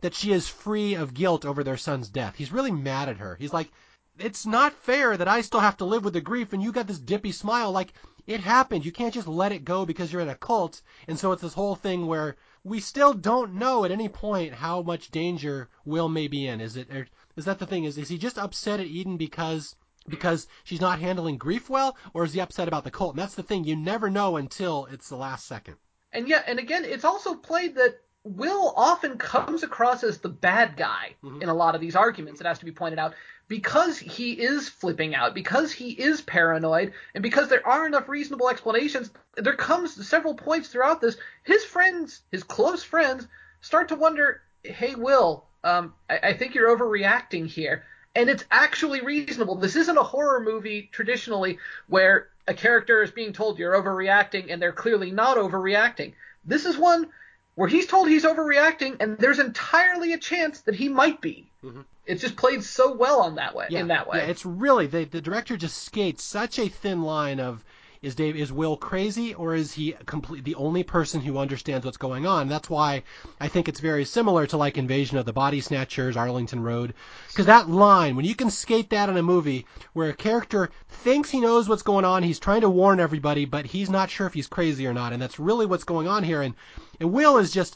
[0.01, 2.35] that she is free of guilt over their son's death.
[2.35, 3.35] He's really mad at her.
[3.35, 3.71] He's like,
[4.19, 6.87] it's not fair that I still have to live with the grief and you got
[6.87, 7.71] this dippy smile.
[7.71, 7.93] Like,
[8.27, 8.85] it happened.
[8.85, 10.81] You can't just let it go because you're in a cult.
[11.07, 12.35] And so it's this whole thing where
[12.66, 16.59] we still don't know at any point how much danger Will may be in.
[16.59, 16.89] Is it
[17.38, 17.84] is that the thing?
[17.84, 19.76] Is is he just upset at Eden because
[20.09, 23.13] because she's not handling grief well, or is he upset about the cult?
[23.13, 23.63] And that's the thing.
[23.63, 25.76] You never know until it's the last second.
[26.11, 30.76] And yeah, and again, it's also played that Will often comes across as the bad
[30.76, 31.43] guy mm-hmm.
[31.43, 32.41] in a lot of these arguments.
[32.41, 33.13] It has to be pointed out
[33.47, 38.49] because he is flipping out, because he is paranoid, and because there are enough reasonable
[38.49, 39.11] explanations.
[39.35, 41.17] There comes several points throughout this.
[41.43, 43.27] His friends, his close friends,
[43.61, 47.83] start to wonder, "Hey, Will, um, I, I think you're overreacting here."
[48.15, 49.55] And it's actually reasonable.
[49.55, 54.61] This isn't a horror movie traditionally where a character is being told you're overreacting and
[54.61, 56.13] they're clearly not overreacting.
[56.45, 57.09] This is one
[57.55, 61.49] where he's told he's overreacting, and there's entirely a chance that he might be.
[61.63, 61.81] Mm-hmm.
[62.05, 63.67] It's just played so well on that way.
[63.69, 67.01] Yeah, in that way, yeah, it's really the the director just skates such a thin
[67.01, 67.63] line of
[68.05, 71.97] is Dave is Will crazy or is he complete the only person who understands what's
[71.97, 72.47] going on?
[72.47, 73.01] That's why
[73.39, 76.93] I think it's very similar to like Invasion of the Body Snatchers, Arlington Road,
[77.29, 81.31] because that line when you can skate that in a movie where a character thinks
[81.31, 84.35] he knows what's going on, he's trying to warn everybody, but he's not sure if
[84.35, 86.43] he's crazy or not, and that's really what's going on here.
[86.43, 86.53] And
[86.99, 87.75] and Will is just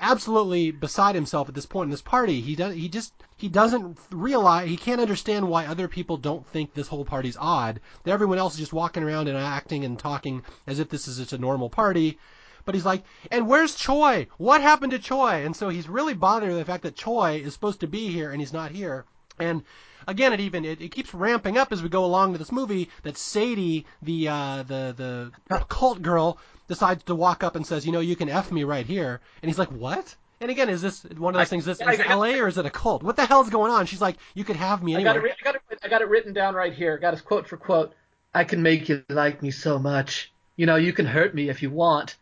[0.00, 2.40] absolutely beside himself at this point in this party.
[2.40, 6.74] He does he just he doesn't realize he can't understand why other people don't think
[6.74, 7.80] this whole party's odd.
[8.04, 11.18] That everyone else is just walking around and acting and talking as if this is
[11.18, 12.18] just a normal party.
[12.64, 14.26] But he's like, and where's Choi?
[14.36, 15.44] What happened to Choi?
[15.44, 18.30] And so he's really bothered with the fact that Choi is supposed to be here
[18.30, 19.06] and he's not here.
[19.38, 19.62] And
[20.06, 22.90] again, it even it, it keeps ramping up as we go along to this movie.
[23.04, 26.38] That Sadie, the uh, the the cult girl,
[26.68, 29.20] decides to walk up and says, you know, you can f me right here.
[29.42, 30.14] And he's like, what?
[30.40, 31.64] And again, is this one of those I, things?
[31.64, 32.38] This is L.A.
[32.38, 33.02] or is it a cult?
[33.02, 33.86] What the hell's going on?
[33.86, 35.10] She's like, you could have me anyway.
[35.10, 36.96] I got, it, I, got it, I got it written down right here.
[36.98, 37.92] got his quote for quote.
[38.32, 40.32] I can make you like me so much.
[40.56, 42.16] You know, you can hurt me if you want.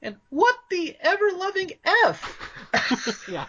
[0.00, 3.26] And what the ever loving f?
[3.28, 3.46] yeah.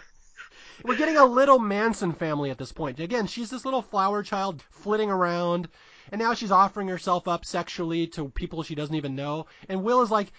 [0.84, 3.00] We're getting a little Manson family at this point.
[3.00, 5.68] Again, she's this little flower child flitting around,
[6.10, 9.46] and now she's offering herself up sexually to people she doesn't even know.
[9.68, 10.32] And Will is like,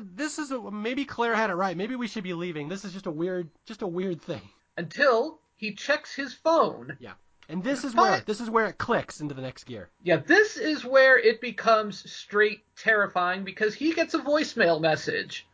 [0.00, 1.76] "This is a, maybe Claire had it right.
[1.76, 2.68] Maybe we should be leaving.
[2.68, 4.42] This is just a weird, just a weird thing."
[4.76, 6.96] Until he checks his phone.
[7.00, 7.14] Yeah.
[7.50, 9.88] And this is where this is where it clicks into the next gear.
[10.02, 15.46] Yeah, this is where it becomes straight terrifying because he gets a voicemail message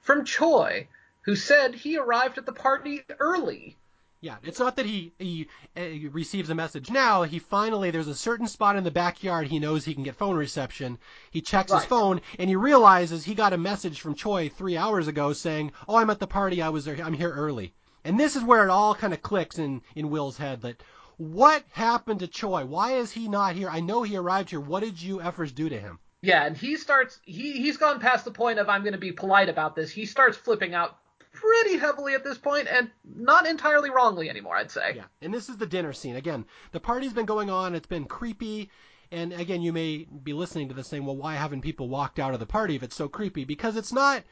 [0.00, 0.88] from Choi,
[1.22, 3.78] who said he arrived at the party early.
[4.26, 5.46] Yeah, it's not that he, he,
[5.76, 7.22] uh, he receives a message now.
[7.22, 10.34] He finally there's a certain spot in the backyard he knows he can get phone
[10.34, 10.98] reception.
[11.30, 11.78] He checks right.
[11.78, 15.70] his phone and he realizes he got a message from Choi three hours ago saying,
[15.86, 16.60] "Oh, I'm at the party.
[16.60, 17.00] I was there.
[17.00, 17.72] I'm here early."
[18.02, 20.82] And this is where it all kind of clicks in in Will's head that
[21.18, 22.64] what happened to Choi?
[22.64, 23.68] Why is he not here?
[23.70, 24.58] I know he arrived here.
[24.58, 26.00] What did you effers do to him?
[26.20, 29.12] Yeah, and he starts he he's gone past the point of I'm going to be
[29.12, 29.92] polite about this.
[29.92, 30.98] He starts flipping out
[31.36, 34.94] pretty heavily at this point, and not entirely wrongly anymore, I'd say.
[34.96, 36.16] Yeah, and this is the dinner scene.
[36.16, 38.70] Again, the party's been going on, it's been creepy,
[39.12, 42.34] and again, you may be listening to this saying, well, why haven't people walked out
[42.34, 43.44] of the party if it's so creepy?
[43.44, 44.24] Because it's not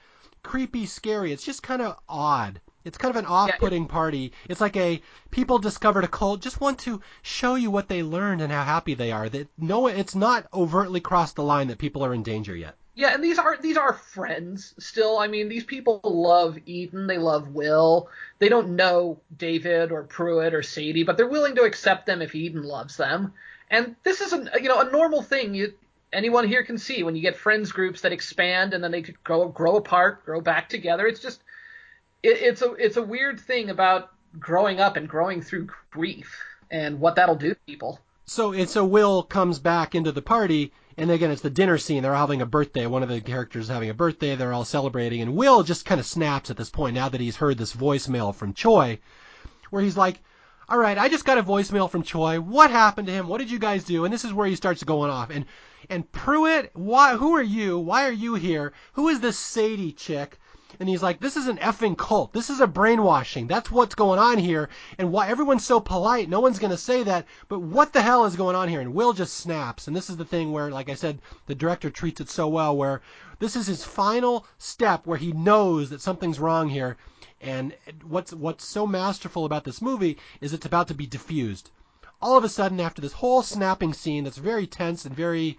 [0.42, 2.60] creepy, scary, it's just kind of odd.
[2.84, 4.32] It's kind of an off-putting yeah, it, party.
[4.48, 5.00] It's like a
[5.30, 8.94] people discovered a cult, just want to show you what they learned and how happy
[8.94, 9.28] they are.
[9.28, 12.76] That no, it's not overtly crossed the line that people are in danger yet.
[12.96, 15.18] Yeah, and these are these are friends still.
[15.18, 18.08] I mean, these people love Eden, they love Will.
[18.38, 22.34] They don't know David or Pruitt or Sadie, but they're willing to accept them if
[22.34, 23.32] Eden loves them.
[23.68, 25.74] And this is a you know a normal thing you
[26.12, 29.48] anyone here can see when you get friends groups that expand and then they grow
[29.48, 31.06] grow apart, grow back together.
[31.06, 31.42] It's just
[32.22, 37.00] it, it's a it's a weird thing about growing up and growing through grief and
[37.00, 37.98] what that'll do to people.
[38.26, 42.02] So and so Will comes back into the party and again, it's the dinner scene.
[42.02, 42.86] They're having a birthday.
[42.86, 44.36] One of the characters is having a birthday.
[44.36, 45.22] They're all celebrating.
[45.22, 48.34] And Will just kind of snaps at this point now that he's heard this voicemail
[48.34, 48.98] from Choi,
[49.70, 50.20] where he's like,
[50.68, 52.40] all right, I just got a voicemail from Choi.
[52.40, 53.28] What happened to him?
[53.28, 54.04] What did you guys do?
[54.04, 55.30] And this is where he starts going off.
[55.30, 55.44] And
[55.90, 57.16] and Pruitt, why?
[57.16, 57.78] Who are you?
[57.78, 58.72] Why are you here?
[58.94, 60.38] Who is this Sadie chick?
[60.80, 62.32] And he's like, "This is an effing cult.
[62.32, 63.46] This is a brainwashing.
[63.46, 64.68] That's what's going on here."
[64.98, 67.26] And why everyone's so polite, no one's going to say that.
[67.48, 68.80] But what the hell is going on here?
[68.80, 69.86] And Will just snaps.
[69.86, 72.76] And this is the thing where, like I said, the director treats it so well,
[72.76, 73.02] where
[73.38, 76.96] this is his final step, where he knows that something's wrong here.
[77.40, 81.70] And what's what's so masterful about this movie is it's about to be diffused.
[82.22, 85.58] All of a sudden, after this whole snapping scene that's very tense and very,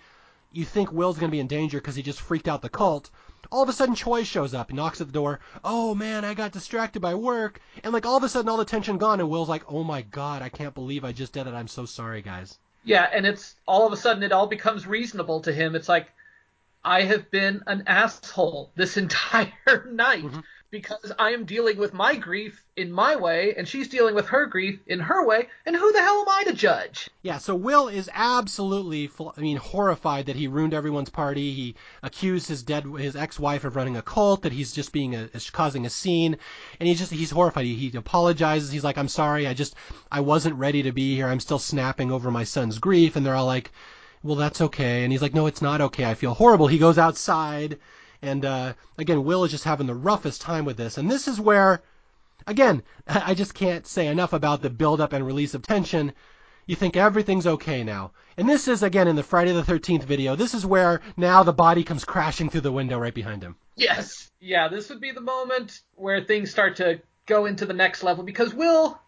[0.51, 3.11] you think Will's going to be in danger because he just freaked out the cult
[3.51, 4.69] all of a sudden Choi shows up.
[4.69, 5.39] He knocks at the door.
[5.63, 7.59] Oh man, I got distracted by work.
[7.83, 10.01] And like all of a sudden all the tension gone and Will's like, "Oh my
[10.01, 11.53] god, I can't believe I just did it.
[11.53, 15.41] I'm so sorry, guys." Yeah, and it's all of a sudden it all becomes reasonable
[15.41, 15.75] to him.
[15.75, 16.07] It's like
[16.83, 20.39] I have been an asshole this entire night Mm-hmm.
[20.75, 24.45] Because I am dealing with my grief in my way, and she's dealing with her
[24.45, 27.09] grief in her way, and who the hell am I to judge?
[27.21, 31.53] Yeah, so Will is absolutely, I mean, horrified that he ruined everyone's party.
[31.53, 35.29] He accused his dead, his ex-wife of running a cult, that he's just being a,
[35.53, 36.37] causing a scene,
[36.79, 37.65] and he's just, he's horrified.
[37.65, 38.71] He, he apologizes.
[38.71, 39.47] He's like, I'm sorry.
[39.47, 39.75] I just,
[40.11, 41.27] I wasn't ready to be here.
[41.27, 43.15] I'm still snapping over my son's grief.
[43.15, 43.71] And they're all like,
[44.21, 45.03] well, that's okay.
[45.03, 46.03] And he's like, no, it's not okay.
[46.03, 46.67] I feel horrible.
[46.67, 47.79] He goes outside,
[48.21, 50.97] and uh, again, Will is just having the roughest time with this.
[50.97, 51.81] And this is where,
[52.47, 56.13] again, I just can't say enough about the build-up and release of tension.
[56.65, 58.11] You think everything's okay now.
[58.37, 61.53] And this is, again, in the Friday the 13th video, this is where now the
[61.53, 63.55] body comes crashing through the window right behind him.
[63.75, 64.31] Yes.
[64.39, 68.23] Yeah, this would be the moment where things start to go into the next level
[68.23, 68.99] because Will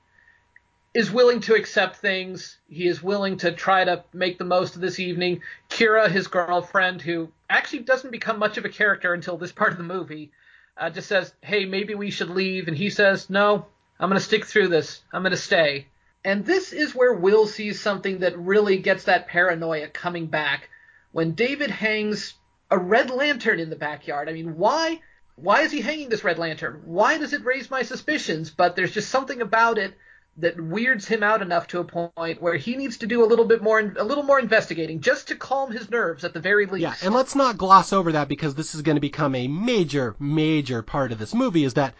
[0.98, 2.58] is willing to accept things.
[2.68, 5.41] He is willing to try to make the most of this evening.
[5.70, 9.78] Kira, his girlfriend, who actually doesn't become much of a character until this part of
[9.78, 10.32] the movie,
[10.76, 12.68] uh, just says, hey, maybe we should leave.
[12.68, 13.68] And he says, no,
[14.00, 15.04] I'm going to stick through this.
[15.14, 15.86] I'm going to stay.
[16.26, 20.68] And this is where Will sees something that really gets that paranoia coming back
[21.12, 22.34] when David hangs
[22.72, 24.30] a red lantern in the backyard.
[24.30, 25.00] I mean, why?
[25.36, 26.82] Why is he hanging this red lantern?
[26.86, 28.50] Why does it raise my suspicions?
[28.50, 29.93] But there's just something about it
[30.38, 33.46] that weirds him out enough to a point where he needs to do a little
[33.46, 36.82] bit more, a little more investigating, just to calm his nerves at the very least.
[36.82, 40.16] Yeah, and let's not gloss over that because this is going to become a major,
[40.20, 41.64] major part of this movie.
[41.64, 41.96] Is that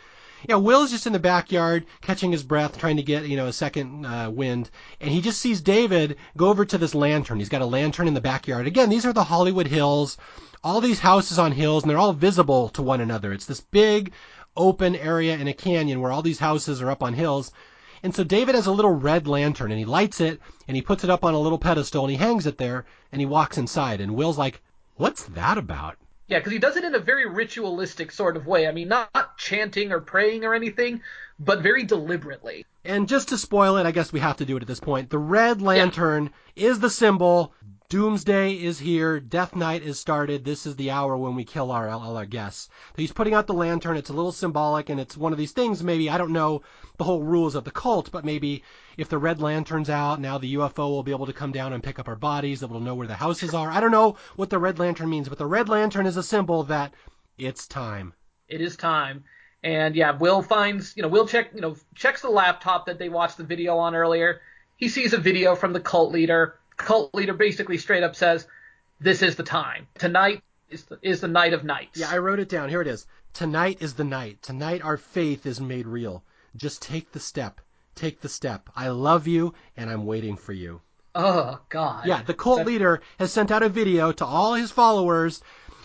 [0.48, 3.54] yeah, Will's just in the backyard catching his breath, trying to get you know a
[3.54, 4.70] second uh, wind,
[5.02, 7.40] and he just sees David go over to this lantern.
[7.40, 8.68] He's got a lantern in the backyard.
[8.68, 10.16] Again, these are the Hollywood Hills,
[10.64, 13.34] all these houses on hills, and they're all visible to one another.
[13.34, 14.12] It's this big
[14.56, 17.52] open area in a canyon where all these houses are up on hills.
[18.04, 21.04] And so David has a little red lantern and he lights it and he puts
[21.04, 24.02] it up on a little pedestal and he hangs it there and he walks inside.
[24.02, 24.62] And Will's like,
[24.98, 25.96] What's that about?
[26.28, 28.68] Yeah, because he does it in a very ritualistic sort of way.
[28.68, 31.02] I mean, not, not chanting or praying or anything,
[31.40, 32.66] but very deliberately.
[32.84, 35.10] And just to spoil it, I guess we have to do it at this point.
[35.10, 36.70] The red lantern yeah.
[36.70, 37.54] is the symbol.
[37.90, 39.18] Doomsday is here.
[39.18, 40.44] Death Night is started.
[40.44, 42.68] This is the hour when we kill our all our guests.
[42.98, 43.96] He's putting out the lantern.
[43.96, 45.82] It's a little symbolic, and it's one of these things.
[45.82, 46.64] Maybe I don't know
[46.98, 48.62] the whole rules of the cult, but maybe
[48.98, 51.82] if the red lantern's out, now the UFO will be able to come down and
[51.82, 52.62] pick up our bodies.
[52.62, 53.72] It will know where the houses are.
[53.72, 56.64] I don't know what the red lantern means, but the red lantern is a symbol
[56.64, 56.94] that
[57.38, 58.12] it's time.
[58.50, 59.24] It is time.
[59.64, 63.08] And yeah, Will finds, you know, Will check, you know, checks the laptop that they
[63.08, 64.42] watched the video on earlier.
[64.76, 68.48] He sees a video from the cult leader cult leader basically straight up says,
[69.00, 69.88] "This is the time.
[69.98, 72.70] Tonight is the, is the night of nights." Yeah, I wrote it down.
[72.70, 73.06] Here it is.
[73.34, 74.42] Tonight is the night.
[74.42, 76.24] Tonight our faith is made real.
[76.56, 77.62] Just take the step.
[77.94, 78.70] Take the step.
[78.76, 80.82] I love you and I'm waiting for you.
[81.14, 82.06] Oh God.
[82.06, 82.68] Yeah, the cult that...
[82.68, 85.42] leader has sent out a video to all his followers.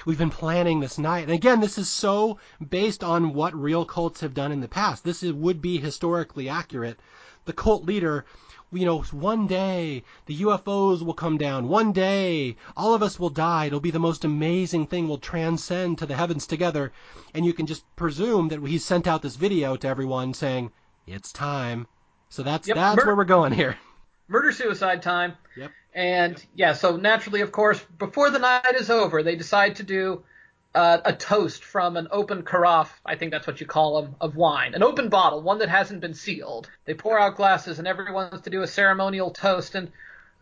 [0.06, 1.24] We've been planning this night.
[1.24, 5.04] And again, this is so based on what real cults have done in the past.
[5.04, 6.98] This is, would be historically accurate.
[7.44, 8.24] The cult leader
[8.72, 11.68] you know, one day the UFOs will come down.
[11.68, 13.66] One day all of us will die.
[13.66, 15.08] It'll be the most amazing thing.
[15.08, 16.92] We'll transcend to the heavens together.
[17.34, 20.72] And you can just presume that he sent out this video to everyone saying,
[21.06, 21.86] it's time.
[22.28, 23.76] So that's yep, that's mur- where we're going here.
[24.28, 25.34] Murder suicide time.
[25.56, 25.70] Yep.
[25.94, 30.22] And yeah, so naturally, of course, before the night is over, they decide to do
[30.74, 34.36] uh, a toast from an open carafe, I think that's what you call them, of
[34.36, 34.74] wine.
[34.74, 36.70] An open bottle, one that hasn't been sealed.
[36.86, 39.74] They pour out glasses and everyone wants to do a ceremonial toast.
[39.74, 39.92] And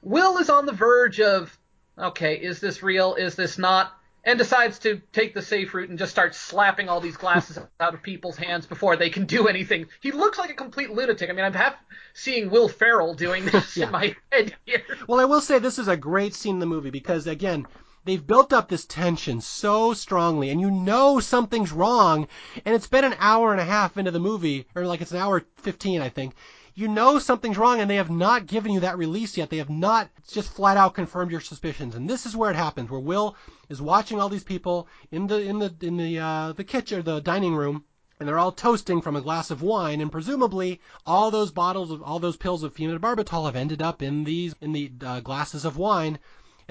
[0.02, 1.56] Will is on the verge of,
[1.98, 3.14] okay, is this real?
[3.16, 3.92] Is this not?
[4.22, 7.94] And decides to take the safe route and just start slapping all these glasses out
[7.94, 9.86] of people's hands before they can do anything.
[10.00, 11.30] He looks like a complete lunatic.
[11.30, 11.74] I mean, I'm half
[12.14, 13.86] seeing Will Ferrell doing this Yeah.
[13.86, 14.82] in my head here.
[15.08, 17.66] Well, I will say this is a great scene in the movie because again,
[18.04, 22.26] they've built up this tension so strongly and you know something's wrong
[22.64, 25.18] and it's been an hour and a half into the movie or like it's an
[25.18, 26.34] hour 15 I think.
[26.74, 29.50] You know something's wrong and they have not given you that release yet.
[29.50, 31.94] They have not just flat out confirmed your suspicions.
[31.94, 33.36] And this is where it happens where Will
[33.68, 37.02] is watching all these people in the in the in the uh the kitchen or
[37.02, 37.84] the dining room
[38.20, 42.02] and they're all toasting from a glass of wine, and presumably all those bottles of
[42.02, 45.78] all those pills of phenobarbital have ended up in these in the uh, glasses of
[45.78, 46.18] wine,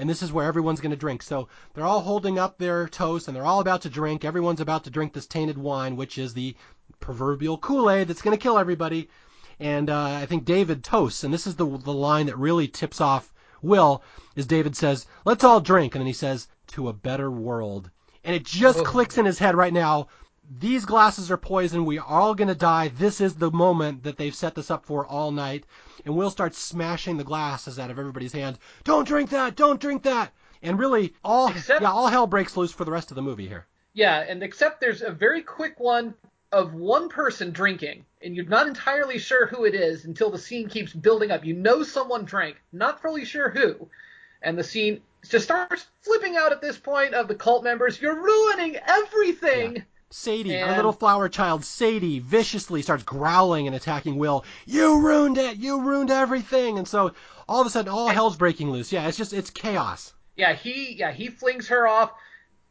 [0.00, 1.22] and this is where everyone's going to drink.
[1.22, 4.24] So they're all holding up their toast, and they're all about to drink.
[4.24, 6.56] Everyone's about to drink this tainted wine, which is the
[6.98, 9.08] proverbial Kool-Aid that's going to kill everybody.
[9.60, 13.00] And uh, I think David toasts, and this is the the line that really tips
[13.00, 13.30] off
[13.62, 14.02] Will,
[14.34, 17.90] is David says, "Let's all drink," and then he says, "To a better world."
[18.24, 18.84] And it just Oh.
[18.84, 20.08] clicks in his head right now.
[20.58, 21.84] These glasses are poison.
[21.84, 22.88] We are all going to die.
[22.88, 25.64] This is the moment that they've set this up for all night.
[26.04, 28.58] And Will starts smashing the glasses out of everybody's hands.
[28.82, 29.54] Don't drink that.
[29.54, 30.32] Don't drink that.
[30.62, 33.46] And really, all Except- yeah, all hell breaks loose for the rest of the movie
[33.46, 33.66] here.
[33.92, 36.14] Yeah, and except there's a very quick one
[36.52, 40.68] of one person drinking, and you're not entirely sure who it is until the scene
[40.68, 41.44] keeps building up.
[41.44, 43.88] You know someone drank, not fully sure who,
[44.42, 48.00] and the scene just starts flipping out at this point of the cult members.
[48.00, 49.76] You're ruining everything.
[49.76, 49.82] Yeah.
[50.12, 54.44] Sadie, our little flower child, Sadie, viciously starts growling and attacking Will.
[54.66, 55.56] You ruined it!
[55.58, 56.78] You ruined everything!
[56.78, 57.12] And so
[57.48, 58.92] all of a sudden, all hell's breaking loose.
[58.92, 60.12] Yeah, it's just it's chaos.
[60.36, 62.12] Yeah, he yeah he flings her off.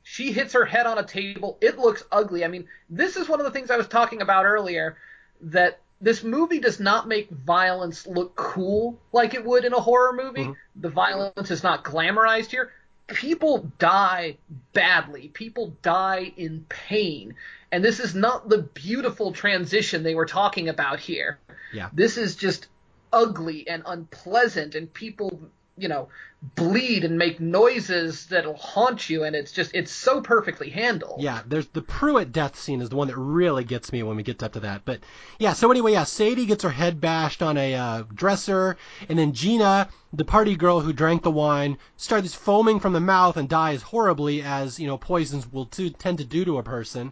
[0.04, 1.58] She hits her head on a table.
[1.62, 2.44] It looks ugly.
[2.44, 4.98] I mean, this is one of the things I was talking about earlier
[5.42, 10.14] that this movie does not make violence look cool like it would in a horror
[10.14, 10.46] movie.
[10.46, 10.56] Mhm.
[10.76, 12.72] The violence is not glamorized here.
[13.14, 14.38] People die
[14.74, 15.30] badly.
[15.30, 17.36] People die in pain.
[17.72, 21.39] And this is not the beautiful transition they were talking about here.
[21.74, 21.89] Yeah.
[21.93, 22.68] This is just
[23.12, 25.39] ugly and unpleasant and people,
[25.80, 26.10] you know,
[26.56, 31.22] bleed and make noises that'll haunt you and it's just it's so perfectly handled.
[31.22, 34.24] Yeah, there's the Pruitt death scene is the one that really gets me when we
[34.24, 34.84] get up to that.
[34.86, 35.02] But
[35.38, 38.78] yeah, so anyway, yeah, Sadie gets her head bashed on a uh, dresser,
[39.10, 43.36] and then Gina, the party girl who drank the wine, starts foaming from the mouth
[43.36, 47.12] and dies horribly, as you know poisons will too, tend to do to a person.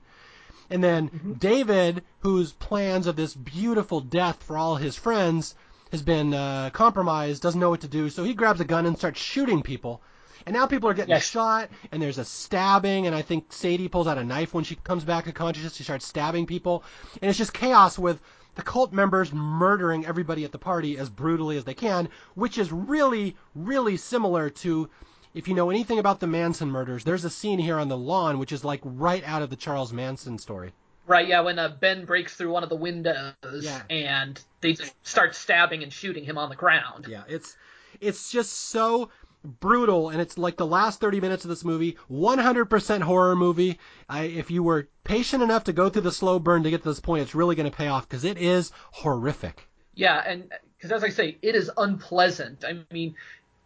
[0.70, 5.56] And then David, whose plans of this beautiful death for all his friends
[5.92, 8.98] has been uh, compromised, doesn't know what to do, so he grabs a gun and
[8.98, 10.02] starts shooting people.
[10.46, 11.26] And now people are getting Yes.
[11.26, 14.76] shot, and there's a stabbing, and I think Sadie pulls out a knife when she
[14.76, 15.76] comes back to consciousness.
[15.76, 16.84] She starts stabbing people,
[17.22, 18.22] and it's just chaos with
[18.56, 22.72] the cult members murdering everybody at the party as brutally as they can, which is
[22.72, 24.90] really, really similar to.
[25.34, 28.40] If you know anything about the Manson murders, there's a scene here on the lawn
[28.40, 30.72] which is like right out of the Charles Manson story.
[31.08, 33.82] Right, yeah, when uh, Ben breaks through one of the windows Yeah.
[33.90, 37.08] and they just start stabbing and shooting him on the ground.
[37.10, 37.56] Yeah, it's
[38.02, 39.10] it's just so
[39.44, 43.80] brutal, and it's like the last 30 minutes of this movie, 100% horror movie.
[44.10, 46.90] I, if you were patient enough to go through the slow burn to get to
[46.90, 49.68] this point, it's really going to pay off because it is horrific.
[49.96, 52.66] Yeah, and because as I say, it is unpleasant.
[52.66, 53.16] I mean,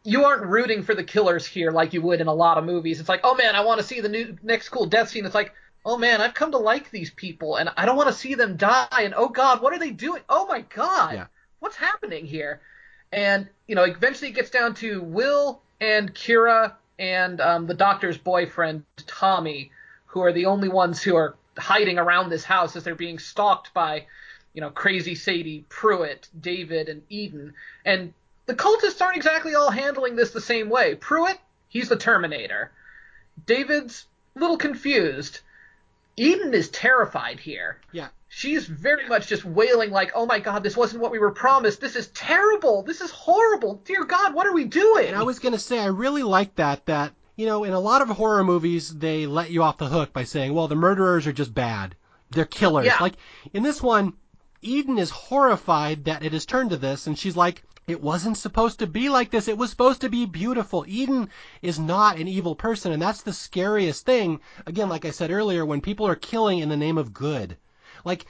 [0.04, 3.00] you aren't rooting for the killers here like you would in a lot of movies.
[3.00, 5.26] It's like, oh man, I want to see the new next cool death scene.
[5.26, 5.54] It's like,
[5.86, 8.57] oh man, I've come to like these people, and I don't want to see them
[8.57, 8.88] die.
[8.91, 10.21] And oh god, what are they doing?
[10.29, 11.25] Oh my god, Yeah.
[11.59, 12.61] what's happening here?
[13.11, 18.17] And you know, eventually it gets down to Will and Kira and um, the doctor's
[18.17, 19.71] boyfriend Tommy,
[20.05, 23.73] who are the only ones who are hiding around this house as they're being stalked
[23.73, 24.05] by
[24.53, 27.53] you know, crazy Sadie, Pruitt, David, and Eden.
[27.86, 28.13] And
[28.47, 30.95] the cultists aren't exactly all handling this the same way.
[30.95, 32.69] Pruitt, he's the Terminator.
[33.45, 34.05] David's
[34.36, 35.39] a little confused.
[36.18, 37.80] Eden is terrified here.
[37.91, 38.09] Yeah.
[38.28, 41.82] She's very much just wailing like, "Oh my God, this wasn't what we were promised.
[41.82, 42.84] This is terrible.
[42.84, 43.82] This is horrible.
[43.84, 46.55] Dear God, what are we doing?" And I was going to say, I really like
[46.55, 49.88] that, that, you know, in a lot of horror movies, they let you off the
[49.88, 51.95] hook by saying, well, the murderers are just bad.
[52.30, 52.86] They're killers.
[52.86, 52.97] Yeah.
[53.01, 53.16] Like,
[53.53, 54.14] in this one,
[54.64, 58.78] Eden is horrified that it has turned to this, and she's like, it wasn't supposed
[58.78, 59.47] to be like this.
[59.47, 60.86] It was supposed to be beautiful.
[60.88, 61.30] Eden
[61.64, 64.39] is not an evil person, and that's the scariest thing.
[64.68, 67.57] Again, like I said earlier, when people are killing in the name of good.
[68.05, 68.28] Like,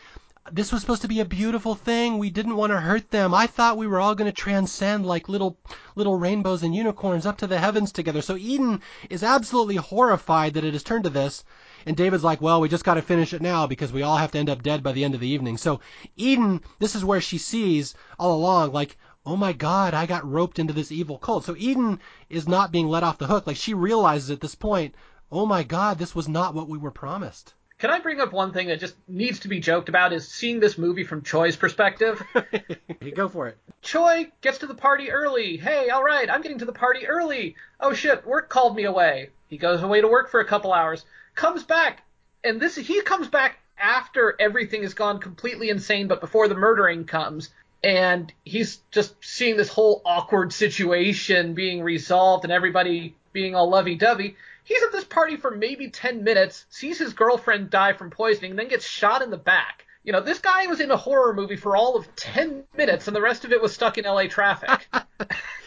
[0.51, 2.17] this was supposed to be a beautiful thing.
[2.17, 3.33] We didn't want to hurt them.
[3.33, 5.57] I thought we were all going to transcend like little
[5.95, 8.21] little rainbows and unicorns up to the heavens together.
[8.21, 11.43] So Eden is absolutely horrified that it has turned to this.
[11.85, 14.31] And David's like, well, we just got to finish it now because we all have
[14.31, 15.57] to end up dead by the end of the evening.
[15.57, 15.79] So
[16.15, 20.59] Eden, this is where she sees all along, like, oh my God, I got roped
[20.59, 21.45] into this evil cult.
[21.45, 23.47] So Eden is not being let off the hook.
[23.47, 24.95] Like she realizes at this point,
[25.31, 27.53] oh my God, this was not what we were promised.
[27.81, 30.13] Can I bring up one thing that just needs to be joked about?
[30.13, 32.21] Is seeing this movie from Choi's perspective.
[33.15, 33.57] Go for it.
[33.81, 35.57] Choi gets to the party early.
[35.57, 37.55] Hey, all right, I'm getting to the party early.
[37.79, 39.29] Oh shit, work called me away.
[39.47, 41.05] He goes away to work for a couple hours,
[41.35, 42.03] comes back,
[42.43, 47.05] and this he comes back after everything has gone completely insane, but before the murdering
[47.05, 47.49] comes.
[47.83, 53.95] And he's just seeing this whole awkward situation being resolved and everybody being all lovey
[53.95, 54.35] dovey.
[54.63, 58.67] He's at this party for maybe 10 minutes, sees his girlfriend die from poisoning, then
[58.67, 59.85] gets shot in the back.
[60.03, 63.15] You know, this guy was in a horror movie for all of 10 minutes, and
[63.15, 64.87] the rest of it was stuck in LA traffic.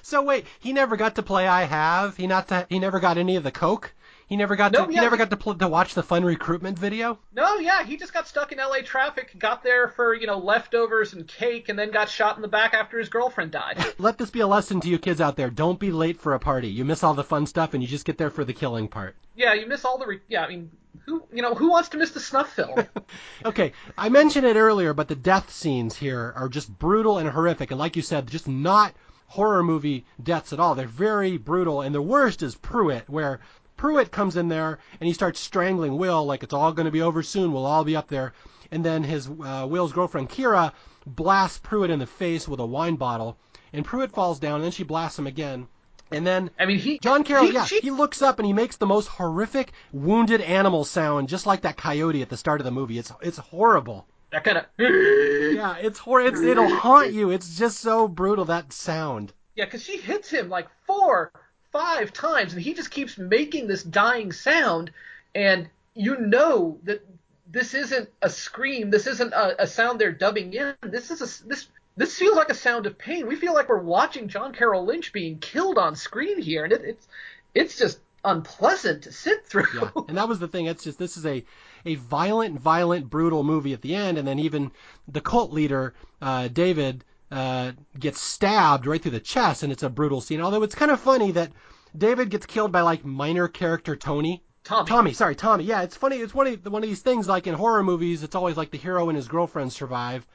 [0.04, 2.18] So wait, he never got to play I Have.
[2.18, 3.94] He not to, he never got any of the coke.
[4.26, 6.24] He never got No, to yeah, he never got to pl- to watch the fun
[6.24, 7.18] recruitment video.
[7.34, 11.12] no, yeah, he just got stuck in LA traffic, got there for, you know, leftovers
[11.12, 13.84] and cake, and then got shot in the back after his girlfriend died.
[13.98, 15.50] Let this be a lesson to you kids out there.
[15.50, 16.68] Don't be late for a party.
[16.68, 19.14] You miss all the fun stuff and you just get there for the killing part.
[19.36, 20.70] yeah, you miss all the, re- yeah, I mean,
[21.04, 22.86] who, you know, who wants to miss the snuff film?
[23.44, 27.70] Okay, I mentioned it earlier, but the death scenes here are just brutal and horrific,
[27.70, 28.94] and like you said, just not
[29.26, 30.74] horror movie deaths at all.
[30.74, 33.40] They're very brutal, and the worst is Pruitt, where
[33.84, 37.02] Pruitt comes in there and he starts strangling Will like it's all going to be
[37.02, 37.52] over soon.
[37.52, 38.32] We'll all be up there.
[38.70, 40.72] And then his uh, Will's girlfriend Kira
[41.06, 43.36] blasts Pruitt in the face with a wine bottle,
[43.74, 44.54] and Pruitt falls down.
[44.54, 45.68] And then she blasts him again.
[46.10, 48.54] And then I mean, he John Carroll, he, yeah, she, he looks up and he
[48.54, 52.64] makes the most horrific wounded animal sound, just like that coyote at the start of
[52.64, 52.96] the movie.
[52.96, 54.06] It's it's horrible.
[54.30, 56.22] that kind of Yeah, it's hor.
[56.22, 57.28] It's it'll haunt you.
[57.28, 59.34] It's just so brutal that sound.
[59.54, 61.32] yeah, because she hits him like four,
[61.74, 64.92] five times, and he just keeps making this dying sound,
[65.34, 67.04] and you know that
[67.50, 68.90] this isn't a scream.
[68.90, 70.74] This isn't a, a sound they're dubbing in.
[70.82, 71.66] This is a this.
[71.96, 73.28] This feels like a sound of pain.
[73.28, 76.82] We feel like we're watching John Carroll Lynch being killed on screen here, and it,
[76.84, 77.08] it's
[77.54, 79.66] it's just unpleasant to sit through.
[79.74, 80.66] Yeah, and that was the thing.
[80.66, 81.44] It's just this is a
[81.84, 84.70] a violent, violent, brutal movie at the end, and then even
[85.08, 87.04] the cult leader, uh, David,
[87.34, 90.40] uh, gets stabbed right through the chest, and it's a brutal scene.
[90.40, 91.50] Although it's kind of funny that
[91.96, 94.44] David gets killed by like minor character Tony.
[94.62, 94.88] Tommy.
[94.88, 95.64] Tommy, sorry, Tommy.
[95.64, 96.18] Yeah, it's funny.
[96.18, 98.22] It's one of one of these things like in horror movies.
[98.22, 100.26] It's always like the hero and his girlfriend survive,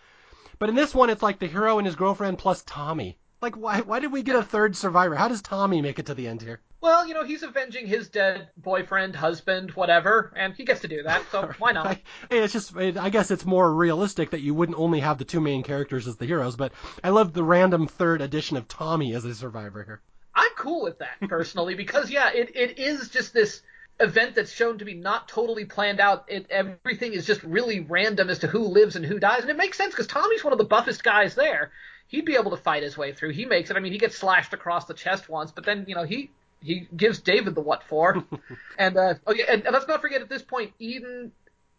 [0.60, 3.18] but in this one, it's like the hero and his girlfriend plus Tommy.
[3.42, 5.16] Like, why why did we get a third survivor?
[5.16, 6.60] How does Tommy make it to the end here?
[6.82, 11.04] Well, you know, he's avenging his dead boyfriend, husband, whatever, and he gets to do
[11.04, 11.88] that, so why not?
[11.88, 12.02] I,
[12.32, 15.64] it's just, I guess it's more realistic that you wouldn't only have the two main
[15.64, 16.72] characters as the heroes, but
[17.04, 20.02] I love the random third addition of Tommy as a survivor here.
[20.34, 23.62] I'm cool with that personally because yeah, it, it is just this
[24.00, 26.26] event that's shown to be not totally planned out.
[26.30, 29.58] It everything is just really random as to who lives and who dies, and it
[29.58, 31.72] makes sense because Tommy's one of the buffest guys there.
[32.08, 33.32] He'd be able to fight his way through.
[33.32, 33.76] He makes it.
[33.76, 36.32] I mean, he gets slashed across the chest once, but then you know he
[36.62, 38.24] he gives David the what for.
[38.78, 41.32] and uh, oh yeah, and, and let's not forget at this point, Eden,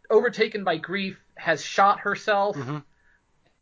[0.09, 2.57] overtaken by grief, has shot herself.
[2.57, 2.83] Mhm.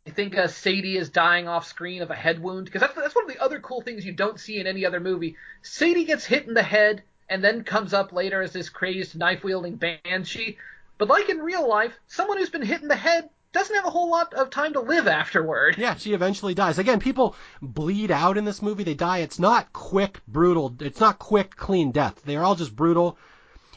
[0.07, 3.15] I think uh, Sadie is dying off screen of a head wound because that's that's
[3.15, 5.35] one of the other cool things you don't see in any other movie.
[5.61, 9.43] Sadie gets hit in the head and then comes up later as this crazed knife
[9.43, 10.57] wielding banshee.
[10.97, 13.89] But like in real life, someone who's been hit in the head doesn't have a
[13.89, 15.75] whole lot of time to live afterward.
[15.77, 16.77] Yeah, she eventually dies.
[16.77, 18.83] Again, people bleed out in this movie.
[18.83, 19.19] They die.
[19.19, 20.75] It's not quick, brutal.
[20.79, 22.21] It's not quick, clean death.
[22.23, 23.17] They are all just brutal.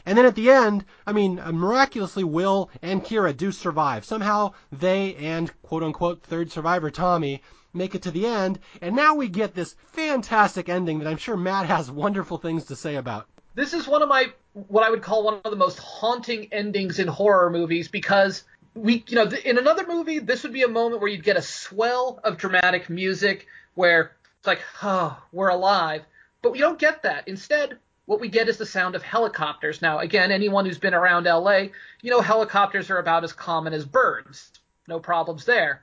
[0.05, 4.05] And then at the end, I mean, uh, miraculously, Will and Kira do survive.
[4.05, 7.41] Somehow they and quote unquote third survivor Tommy
[7.73, 8.59] make it to the end.
[8.81, 12.75] And now we get this fantastic ending that I'm sure Matt has wonderful things to
[12.75, 13.27] say about.
[13.55, 16.99] This is one of my what I would call one of the most haunting endings
[16.99, 18.43] in horror movies because
[18.75, 21.41] we you know in another movie this would be a moment where you'd get a
[21.41, 26.03] swell of dramatic music where it's like oh we're alive.
[26.41, 27.27] But we don't get that.
[27.27, 29.81] Instead what we get is the sound of helicopters.
[29.81, 31.67] Now again anyone who's been around LA
[32.01, 34.51] you know helicopters are about as common as birds.
[34.87, 35.81] No problems there.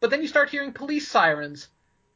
[0.00, 1.68] But then you start hearing police sirens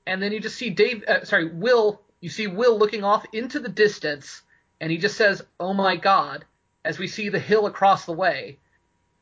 [0.06, 3.58] and then you just see Dave uh, sorry Will you see Will looking off into
[3.58, 4.42] the distance
[4.80, 6.44] and he just says oh my god
[6.84, 8.58] as we see the hill across the way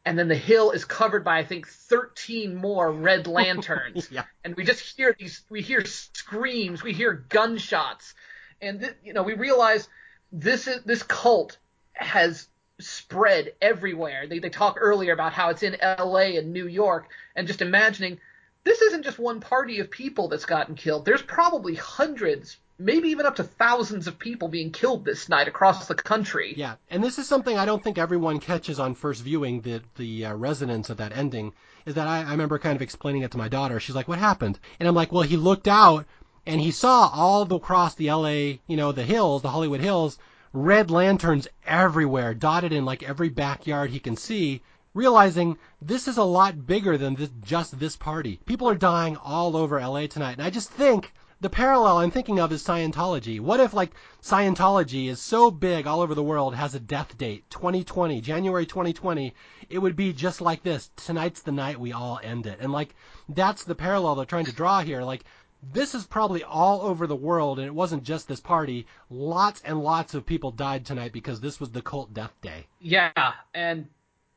[0.08, 4.08] and then the hill is covered by I think 13 more red lanterns.
[4.10, 4.24] Yeah.
[4.42, 8.14] And we just hear these we hear screams, we hear gunshots.
[8.62, 9.86] And th- you know, we realize
[10.32, 11.58] this is this cult
[11.92, 12.48] has
[12.80, 14.26] spread everywhere.
[14.26, 18.18] They they talk earlier about how it's in LA and New York and just imagining
[18.64, 21.04] this isn't just one party of people that's gotten killed.
[21.04, 25.86] There's probably hundreds, maybe even up to thousands of people being killed this night across
[25.86, 26.54] the country.
[26.56, 29.62] Yeah, and this is something I don't think everyone catches on first viewing.
[29.62, 31.52] The the uh, resonance of that ending
[31.86, 33.80] is that I, I remember kind of explaining it to my daughter.
[33.80, 36.06] She's like, "What happened?" And I'm like, "Well, he looked out
[36.46, 38.60] and he saw all the, across the L.A.
[38.68, 40.18] you know the hills, the Hollywood Hills,
[40.52, 44.62] red lanterns everywhere, dotted in like every backyard he can see."
[44.94, 48.40] Realizing this is a lot bigger than this, just this party.
[48.46, 50.38] People are dying all over LA tonight.
[50.38, 53.40] And I just think the parallel I'm thinking of is Scientology.
[53.40, 53.92] What if like
[54.22, 59.34] Scientology is so big all over the world, has a death date, 2020, January 2020,
[59.70, 60.90] it would be just like this.
[60.96, 62.58] Tonight's the night we all end it.
[62.60, 62.94] And like
[63.28, 65.02] that's the parallel they're trying to draw here.
[65.02, 65.24] Like
[65.72, 68.86] this is probably all over the world and it wasn't just this party.
[69.08, 72.66] Lots and lots of people died tonight because this was the cult death day.
[72.80, 73.86] Yeah, and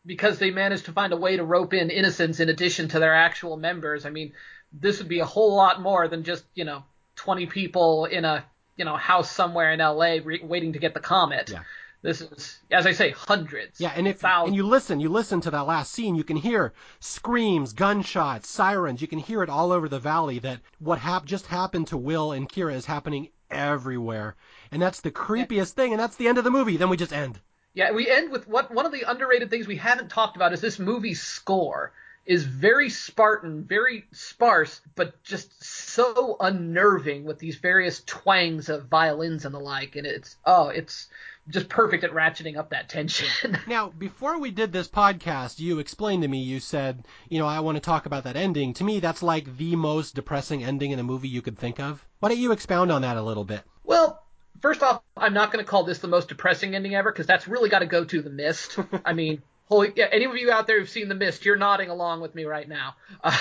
[0.05, 3.13] because they managed to find a way to rope in innocents in addition to their
[3.13, 4.33] actual members, I mean,
[4.73, 6.83] this would be a whole lot more than just, you know,
[7.15, 8.45] 20 people in a,
[8.77, 11.49] you know, house somewhere in LA re- waiting to get the comet.
[11.51, 11.63] Yeah.
[12.03, 13.79] This is, as I say, hundreds.
[13.79, 14.47] Yeah, and if thousands.
[14.47, 19.03] and you listen, you listen to that last scene, you can hear screams, gunshots, sirens.
[19.03, 20.39] You can hear it all over the valley.
[20.39, 24.35] That what hap- just happened to Will and Kira is happening everywhere,
[24.71, 25.91] and that's the creepiest thing.
[25.91, 26.75] And that's the end of the movie.
[26.75, 27.39] Then we just end.
[27.75, 30.61] Yeah, we end with what one of the underrated things we haven't talked about is
[30.61, 31.93] this movie's score.
[32.25, 39.45] Is very Spartan, very sparse, but just so unnerving with these various twangs of violins
[39.45, 39.95] and the like.
[39.95, 41.07] And it's oh, it's
[41.49, 43.57] just perfect at ratcheting up that tension.
[43.67, 47.59] now, before we did this podcast, you explained to me, you said, you know, I
[47.59, 48.73] want to talk about that ending.
[48.75, 52.05] To me, that's like the most depressing ending in a movie you could think of.
[52.19, 53.61] Why don't you expound on that a little bit?
[53.83, 54.23] Well,
[54.61, 57.47] first off, I'm not going to call this the most depressing ending ever because that's
[57.47, 58.77] really got to go to The Mist.
[59.05, 59.41] I mean,
[59.71, 62.35] holy, yeah, any of you out there who've seen The Mist, you're nodding along with
[62.35, 62.95] me right now.
[63.23, 63.37] Uh,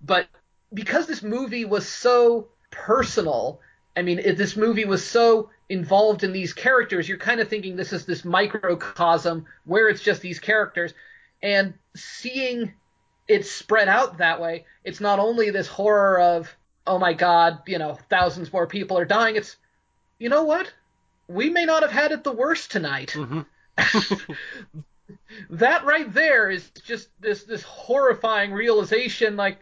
[0.00, 0.26] but
[0.72, 3.60] because this movie was so personal,
[3.94, 7.76] I mean, it, this movie was so involved in these characters, you're kind of thinking
[7.76, 10.94] this is this microcosm where it's just these characters.
[11.42, 12.72] And seeing
[13.28, 17.78] it spread out that way, it's not only this horror of, oh my God, you
[17.78, 19.36] know, thousands more people are dying.
[19.36, 19.56] It's,
[20.18, 20.72] you know what?
[21.28, 23.14] We may not have had it the worst tonight.
[23.14, 23.42] Mm-hmm.
[25.50, 29.58] that right there is just this this horrifying realization like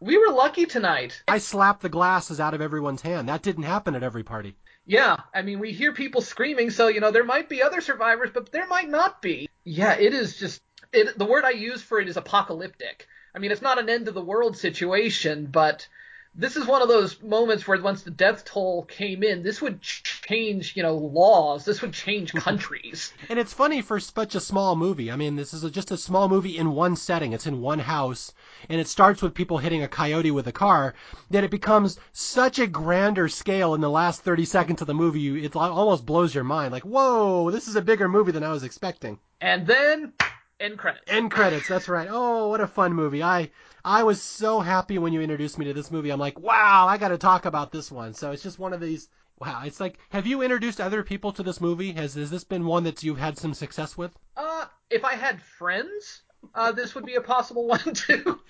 [0.00, 1.22] we were lucky tonight.
[1.28, 3.28] I slapped the glasses out of everyone's hand.
[3.28, 4.56] That didn't happen at every party.
[4.84, 8.30] Yeah, I mean, we hear people screaming, so you know there might be other survivors,
[8.34, 9.48] but there might not be.
[9.64, 10.60] Yeah, it is just
[10.92, 13.06] it, the word I use for it is apocalyptic.
[13.34, 15.86] I mean, it's not an end of the world situation, but
[16.34, 19.82] this is one of those moments where once the death toll came in, this would
[19.82, 21.64] change, you know, laws.
[21.66, 23.12] This would change countries.
[23.28, 25.12] and it's funny for such a small movie.
[25.12, 27.34] I mean, this is a, just a small movie in one setting.
[27.34, 28.32] It's in one house,
[28.70, 30.94] and it starts with people hitting a coyote with a car.
[31.30, 35.44] That it becomes such a grander scale in the last 30 seconds of the movie.
[35.44, 36.72] It almost blows your mind.
[36.72, 39.18] Like, whoa, this is a bigger movie than I was expecting.
[39.42, 40.14] And then
[40.60, 41.04] end credits.
[41.08, 41.68] End credits.
[41.68, 42.08] That's right.
[42.10, 43.22] Oh, what a fun movie.
[43.22, 43.50] I
[43.84, 46.10] I was so happy when you introduced me to this movie.
[46.10, 48.14] I'm like, wow, I got to talk about this one.
[48.14, 49.08] So it's just one of these.
[49.40, 51.92] Wow, it's like, have you introduced other people to this movie?
[51.92, 54.12] Has has this been one that you've had some success with?
[54.36, 56.22] Uh, if I had friends,
[56.54, 58.40] uh, this would be a possible one too.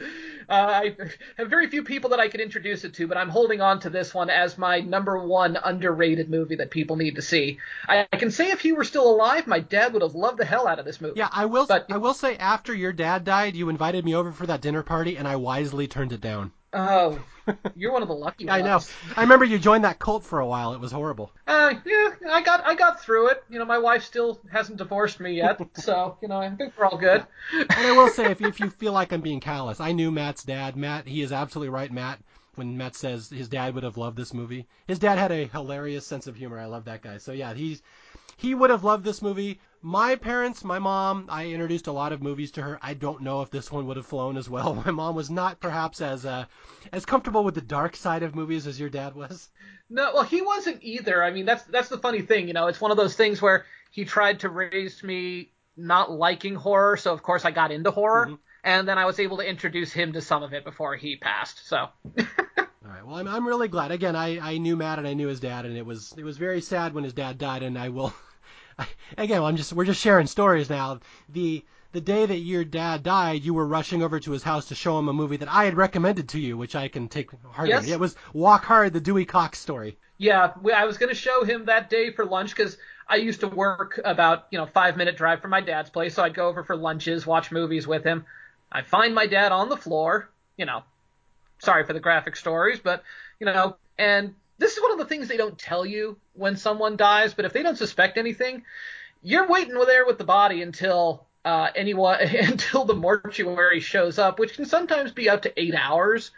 [0.49, 0.97] Uh, I
[1.39, 3.91] have very few people that I could introduce it to, but I'm holding on to
[3.91, 7.59] this one as my number one underrated movie that people need to see.
[7.89, 10.45] I, I, can say if he were still alive, my dad would have loved the
[10.45, 11.19] hell out of this movie.
[11.19, 11.67] Yeah, I will.
[11.67, 14.83] But, I will say after your dad died, you invited me over for that dinner
[14.83, 16.53] party, and I wisely turned it down.
[16.73, 17.19] Oh,
[17.77, 18.63] you're one of the lucky ones.
[18.63, 18.81] I know.
[19.17, 20.73] I remember you joined that cult for a while.
[20.75, 21.33] It was horrible.
[21.47, 23.45] Uh, yeah, I got I got through it.
[23.51, 26.87] You know, my wife still hasn't divorced me yet, so you know, I think we're
[26.87, 27.27] all good.
[27.53, 30.45] and I will say, if if you feel like I'm being callous, I knew Matt's
[30.45, 30.77] dad.
[30.77, 32.21] Matt, he is absolutely right, Matt.
[32.55, 36.07] When Matt says his dad would have loved this movie, his dad had a hilarious
[36.07, 36.59] sense of humor.
[36.59, 37.19] I love that guy.
[37.19, 37.83] So yeah, he's
[38.37, 39.61] he would have loved this movie.
[39.85, 42.79] My parents, my mom, I introduced a lot of movies to her.
[42.81, 44.75] I don't know if this one would have flown as well.
[44.87, 46.45] My mom was not perhaps as uh,
[46.93, 49.51] as comfortable with the dark side of movies as your dad was.
[49.91, 51.21] No, well, he wasn't either.
[51.23, 52.47] I mean, that's that's the funny thing.
[52.47, 56.55] You know, it's one of those things where he tried to raise me not liking
[56.55, 58.35] horror, so of course I got into horror, mm-hmm.
[58.63, 61.67] and then I was able to introduce him to some of it before he passed.
[61.67, 61.77] So.
[62.87, 63.05] All right.
[63.05, 63.91] Well, I'm I'm really glad.
[63.91, 66.39] Again, I I knew Matt and I knew his dad, and it was it was
[66.39, 68.15] very sad when his dad died, and I will
[69.19, 71.01] again, I'm just we're just sharing stories now.
[71.29, 74.75] The the day that your dad died, you were rushing over to his house to
[74.75, 77.69] show him a movie that I had recommended to you, which I can take heart
[77.69, 77.89] yes.
[77.89, 79.99] It was Walk Hard, the Dewey Cox story.
[80.17, 82.79] Yeah, I was going to show him that day for lunch because
[83.09, 86.23] I used to work about you know five minute drive from my dad's place, so
[86.23, 88.25] I'd go over for lunches, watch movies with him.
[88.71, 90.83] I find my dad on the floor, you know,
[91.59, 93.03] sorry for the graphic stories, but
[93.39, 96.97] you know, and this is one of the things they don't tell you when someone
[96.97, 98.63] dies, but if they don't suspect anything,
[99.21, 104.55] you're waiting there with the body until uh, anyone until the mortuary shows up, which
[104.55, 106.31] can sometimes be up to eight hours.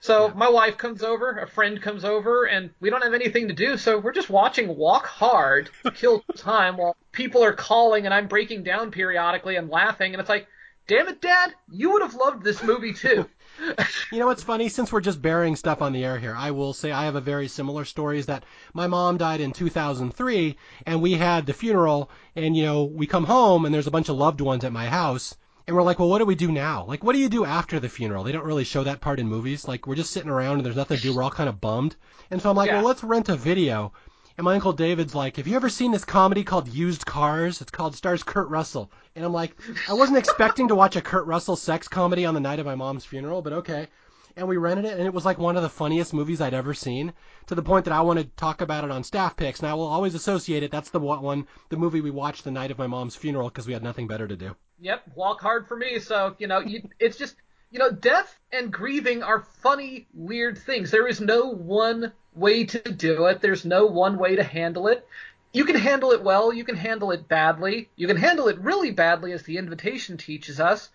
[0.00, 0.34] So yeah.
[0.34, 3.76] my wife comes over, a friend comes over, and we don't have anything to do,
[3.76, 8.28] so we're just watching Walk Hard to kill time while people are calling and I'm
[8.28, 10.46] breaking down periodically and laughing, and it's like,
[10.86, 13.28] damn it, Dad, you would have loved this movie too.
[14.12, 14.68] you know what's funny?
[14.68, 17.20] Since we're just burying stuff on the air here, I will say I have a
[17.20, 18.18] very similar story.
[18.18, 20.56] Is that my mom died in 2003,
[20.86, 24.08] and we had the funeral, and you know we come home and there's a bunch
[24.08, 25.36] of loved ones at my house,
[25.66, 26.84] and we're like, well, what do we do now?
[26.86, 28.24] Like, what do you do after the funeral?
[28.24, 29.68] They don't really show that part in movies.
[29.68, 31.14] Like, we're just sitting around and there's nothing to do.
[31.14, 31.96] We're all kind of bummed,
[32.30, 32.76] and so I'm like, yeah.
[32.76, 33.92] well, let's rent a video.
[34.38, 37.60] And my uncle David's like, "Have you ever seen this comedy called Used Cars?
[37.60, 39.56] It's called stars Kurt Russell." And I'm like,
[39.88, 42.76] I wasn't expecting to watch a Kurt Russell sex comedy on the night of my
[42.76, 43.88] mom's funeral, but okay.
[44.36, 46.72] And we rented it, and it was like one of the funniest movies I'd ever
[46.72, 47.14] seen,
[47.48, 49.58] to the point that I want to talk about it on staff picks.
[49.58, 50.70] And I will always associate it.
[50.70, 53.72] That's the one, the movie we watched the night of my mom's funeral because we
[53.72, 54.54] had nothing better to do.
[54.78, 55.98] Yep, walk hard for me.
[55.98, 57.34] So you know, you, it's just
[57.70, 60.90] you know, death and grieving are funny, weird things.
[60.90, 63.40] There is no one way to do it.
[63.40, 65.06] There's no one way to handle it.
[65.52, 68.90] You can handle it well, you can handle it badly, you can handle it really
[68.90, 70.90] badly, as the invitation teaches us.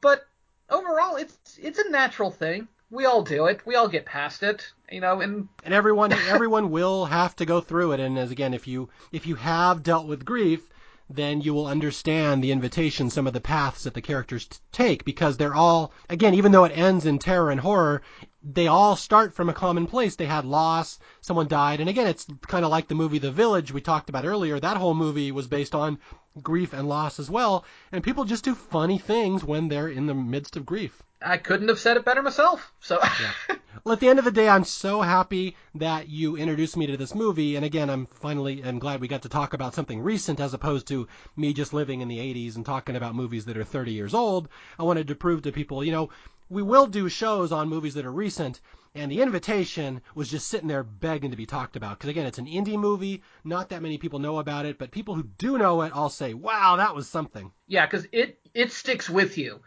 [0.00, 0.26] But
[0.68, 2.68] overall, it's it's a natural thing.
[2.90, 3.64] We all do it.
[3.64, 5.20] We all get past it, you know.
[5.20, 8.00] And and everyone everyone will have to go through it.
[8.00, 10.62] And as again, if you if you have dealt with grief,
[11.08, 15.04] then you will understand the invitation, some of the paths that the characters t- take,
[15.04, 18.02] because they're all, again, even though it ends in terror and horror,
[18.44, 20.16] they all start from a common place.
[20.16, 23.72] They had loss, someone died, and again, it's kind of like the movie The Village
[23.72, 24.60] we talked about earlier.
[24.60, 25.98] That whole movie was based on
[26.42, 30.14] grief and loss as well, and people just do funny things when they're in the
[30.14, 31.02] midst of grief.
[31.22, 32.72] I couldn't have said it better myself.
[32.80, 32.98] So.
[33.02, 33.56] yeah.
[33.82, 36.96] Well, at the end of the day, I'm so happy that you introduced me to
[36.96, 40.40] this movie, and again, I'm finally I'm glad we got to talk about something recent
[40.40, 43.64] as opposed to me just living in the 80s and talking about movies that are
[43.64, 44.48] 30 years old.
[44.78, 46.08] I wanted to prove to people, you know,
[46.48, 48.60] we will do shows on movies that are recent,
[48.94, 51.98] and The Invitation was just sitting there begging to be talked about.
[51.98, 55.14] Because again, it's an indie movie, not that many people know about it, but people
[55.14, 59.10] who do know it all say, "Wow, that was something." Yeah, because it it sticks
[59.10, 59.60] with you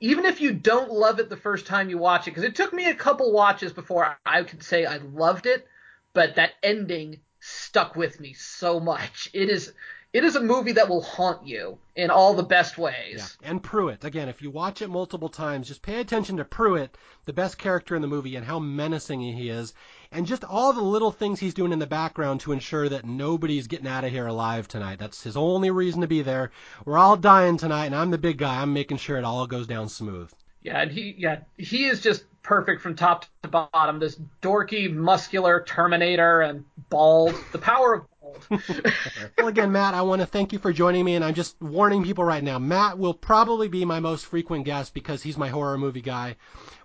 [0.00, 2.72] even if you don't love it the first time you watch it, because it took
[2.72, 5.66] me a couple watches before I could say I loved it,
[6.14, 9.28] but that ending stuck with me so much.
[9.34, 9.72] It is
[10.12, 13.36] it is a movie that will haunt you in all the best ways.
[13.42, 13.50] Yeah.
[13.50, 16.96] And Pruitt, again, if you watch it multiple times, just pay attention to Pruitt,
[17.26, 19.72] the best character in the movie, and how menacing he is,
[20.10, 23.68] and just all the little things he's doing in the background to ensure that nobody's
[23.68, 24.98] getting out of here alive tonight.
[24.98, 26.50] That's his only reason to be there.
[26.84, 28.60] We're all dying tonight, and I'm the big guy.
[28.60, 30.32] I'm making sure it all goes down smooth.
[30.62, 33.98] Yeah, and he yeah he is just perfect from top to bottom.
[33.98, 37.34] This dorky, muscular Terminator and bald.
[37.52, 38.09] The power of
[39.38, 42.02] well, again, Matt, I want to thank you for joining me, and I'm just warning
[42.02, 42.58] people right now.
[42.58, 46.36] Matt will probably be my most frequent guest because he's my horror movie guy.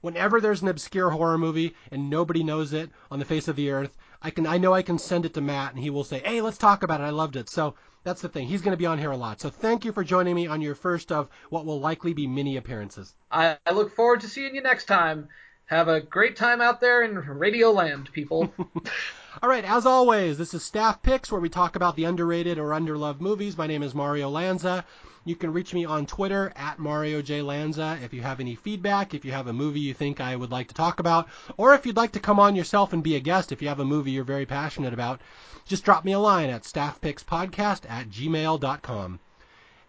[0.01, 3.71] Whenever there's an obscure horror movie and nobody knows it on the face of the
[3.71, 6.19] earth, I can I know I can send it to Matt, and he will say,
[6.19, 7.03] "Hey, let's talk about it.
[7.03, 8.47] I loved it." So that's the thing.
[8.47, 9.41] He's going to be on here a lot.
[9.41, 12.57] So thank you for joining me on your first of what will likely be many
[12.57, 13.13] appearances.
[13.31, 15.27] I, I look forward to seeing you next time.
[15.65, 18.53] Have a great time out there in Radio Land, people.
[19.43, 22.69] All right, as always, this is Staff Picks, where we talk about the underrated or
[22.69, 23.57] underloved movies.
[23.57, 24.85] My name is Mario Lanza.
[25.25, 29.13] You can reach me on Twitter at Mario J Lanza if you have any feedback,
[29.13, 31.85] if you have a movie you think I would like to talk about, or if
[31.85, 34.11] you'd like to come on yourself and be a guest if you have a movie
[34.11, 35.19] you're very passionate about.
[35.65, 39.19] Just drop me a line at staffpickspodcast at gmail.com.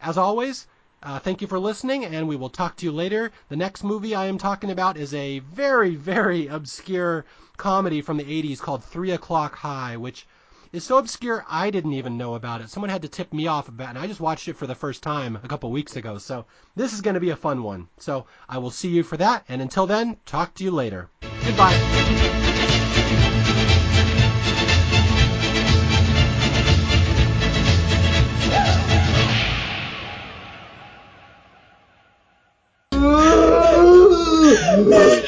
[0.00, 0.66] As always,
[1.02, 3.30] uh, thank you for listening, and we will talk to you later.
[3.48, 7.24] The next movie I am talking about is a very, very obscure
[7.56, 10.26] comedy from the 80s called Three O'Clock High, which
[10.72, 12.70] is so obscure I didn't even know about it.
[12.70, 14.74] Someone had to tip me off about it, and I just watched it for the
[14.74, 16.18] first time a couple weeks ago.
[16.18, 17.88] So this is going to be a fun one.
[17.98, 21.10] So I will see you for that, and until then, talk to you later.
[21.44, 22.54] Goodbye.
[34.86, 35.25] Whoa!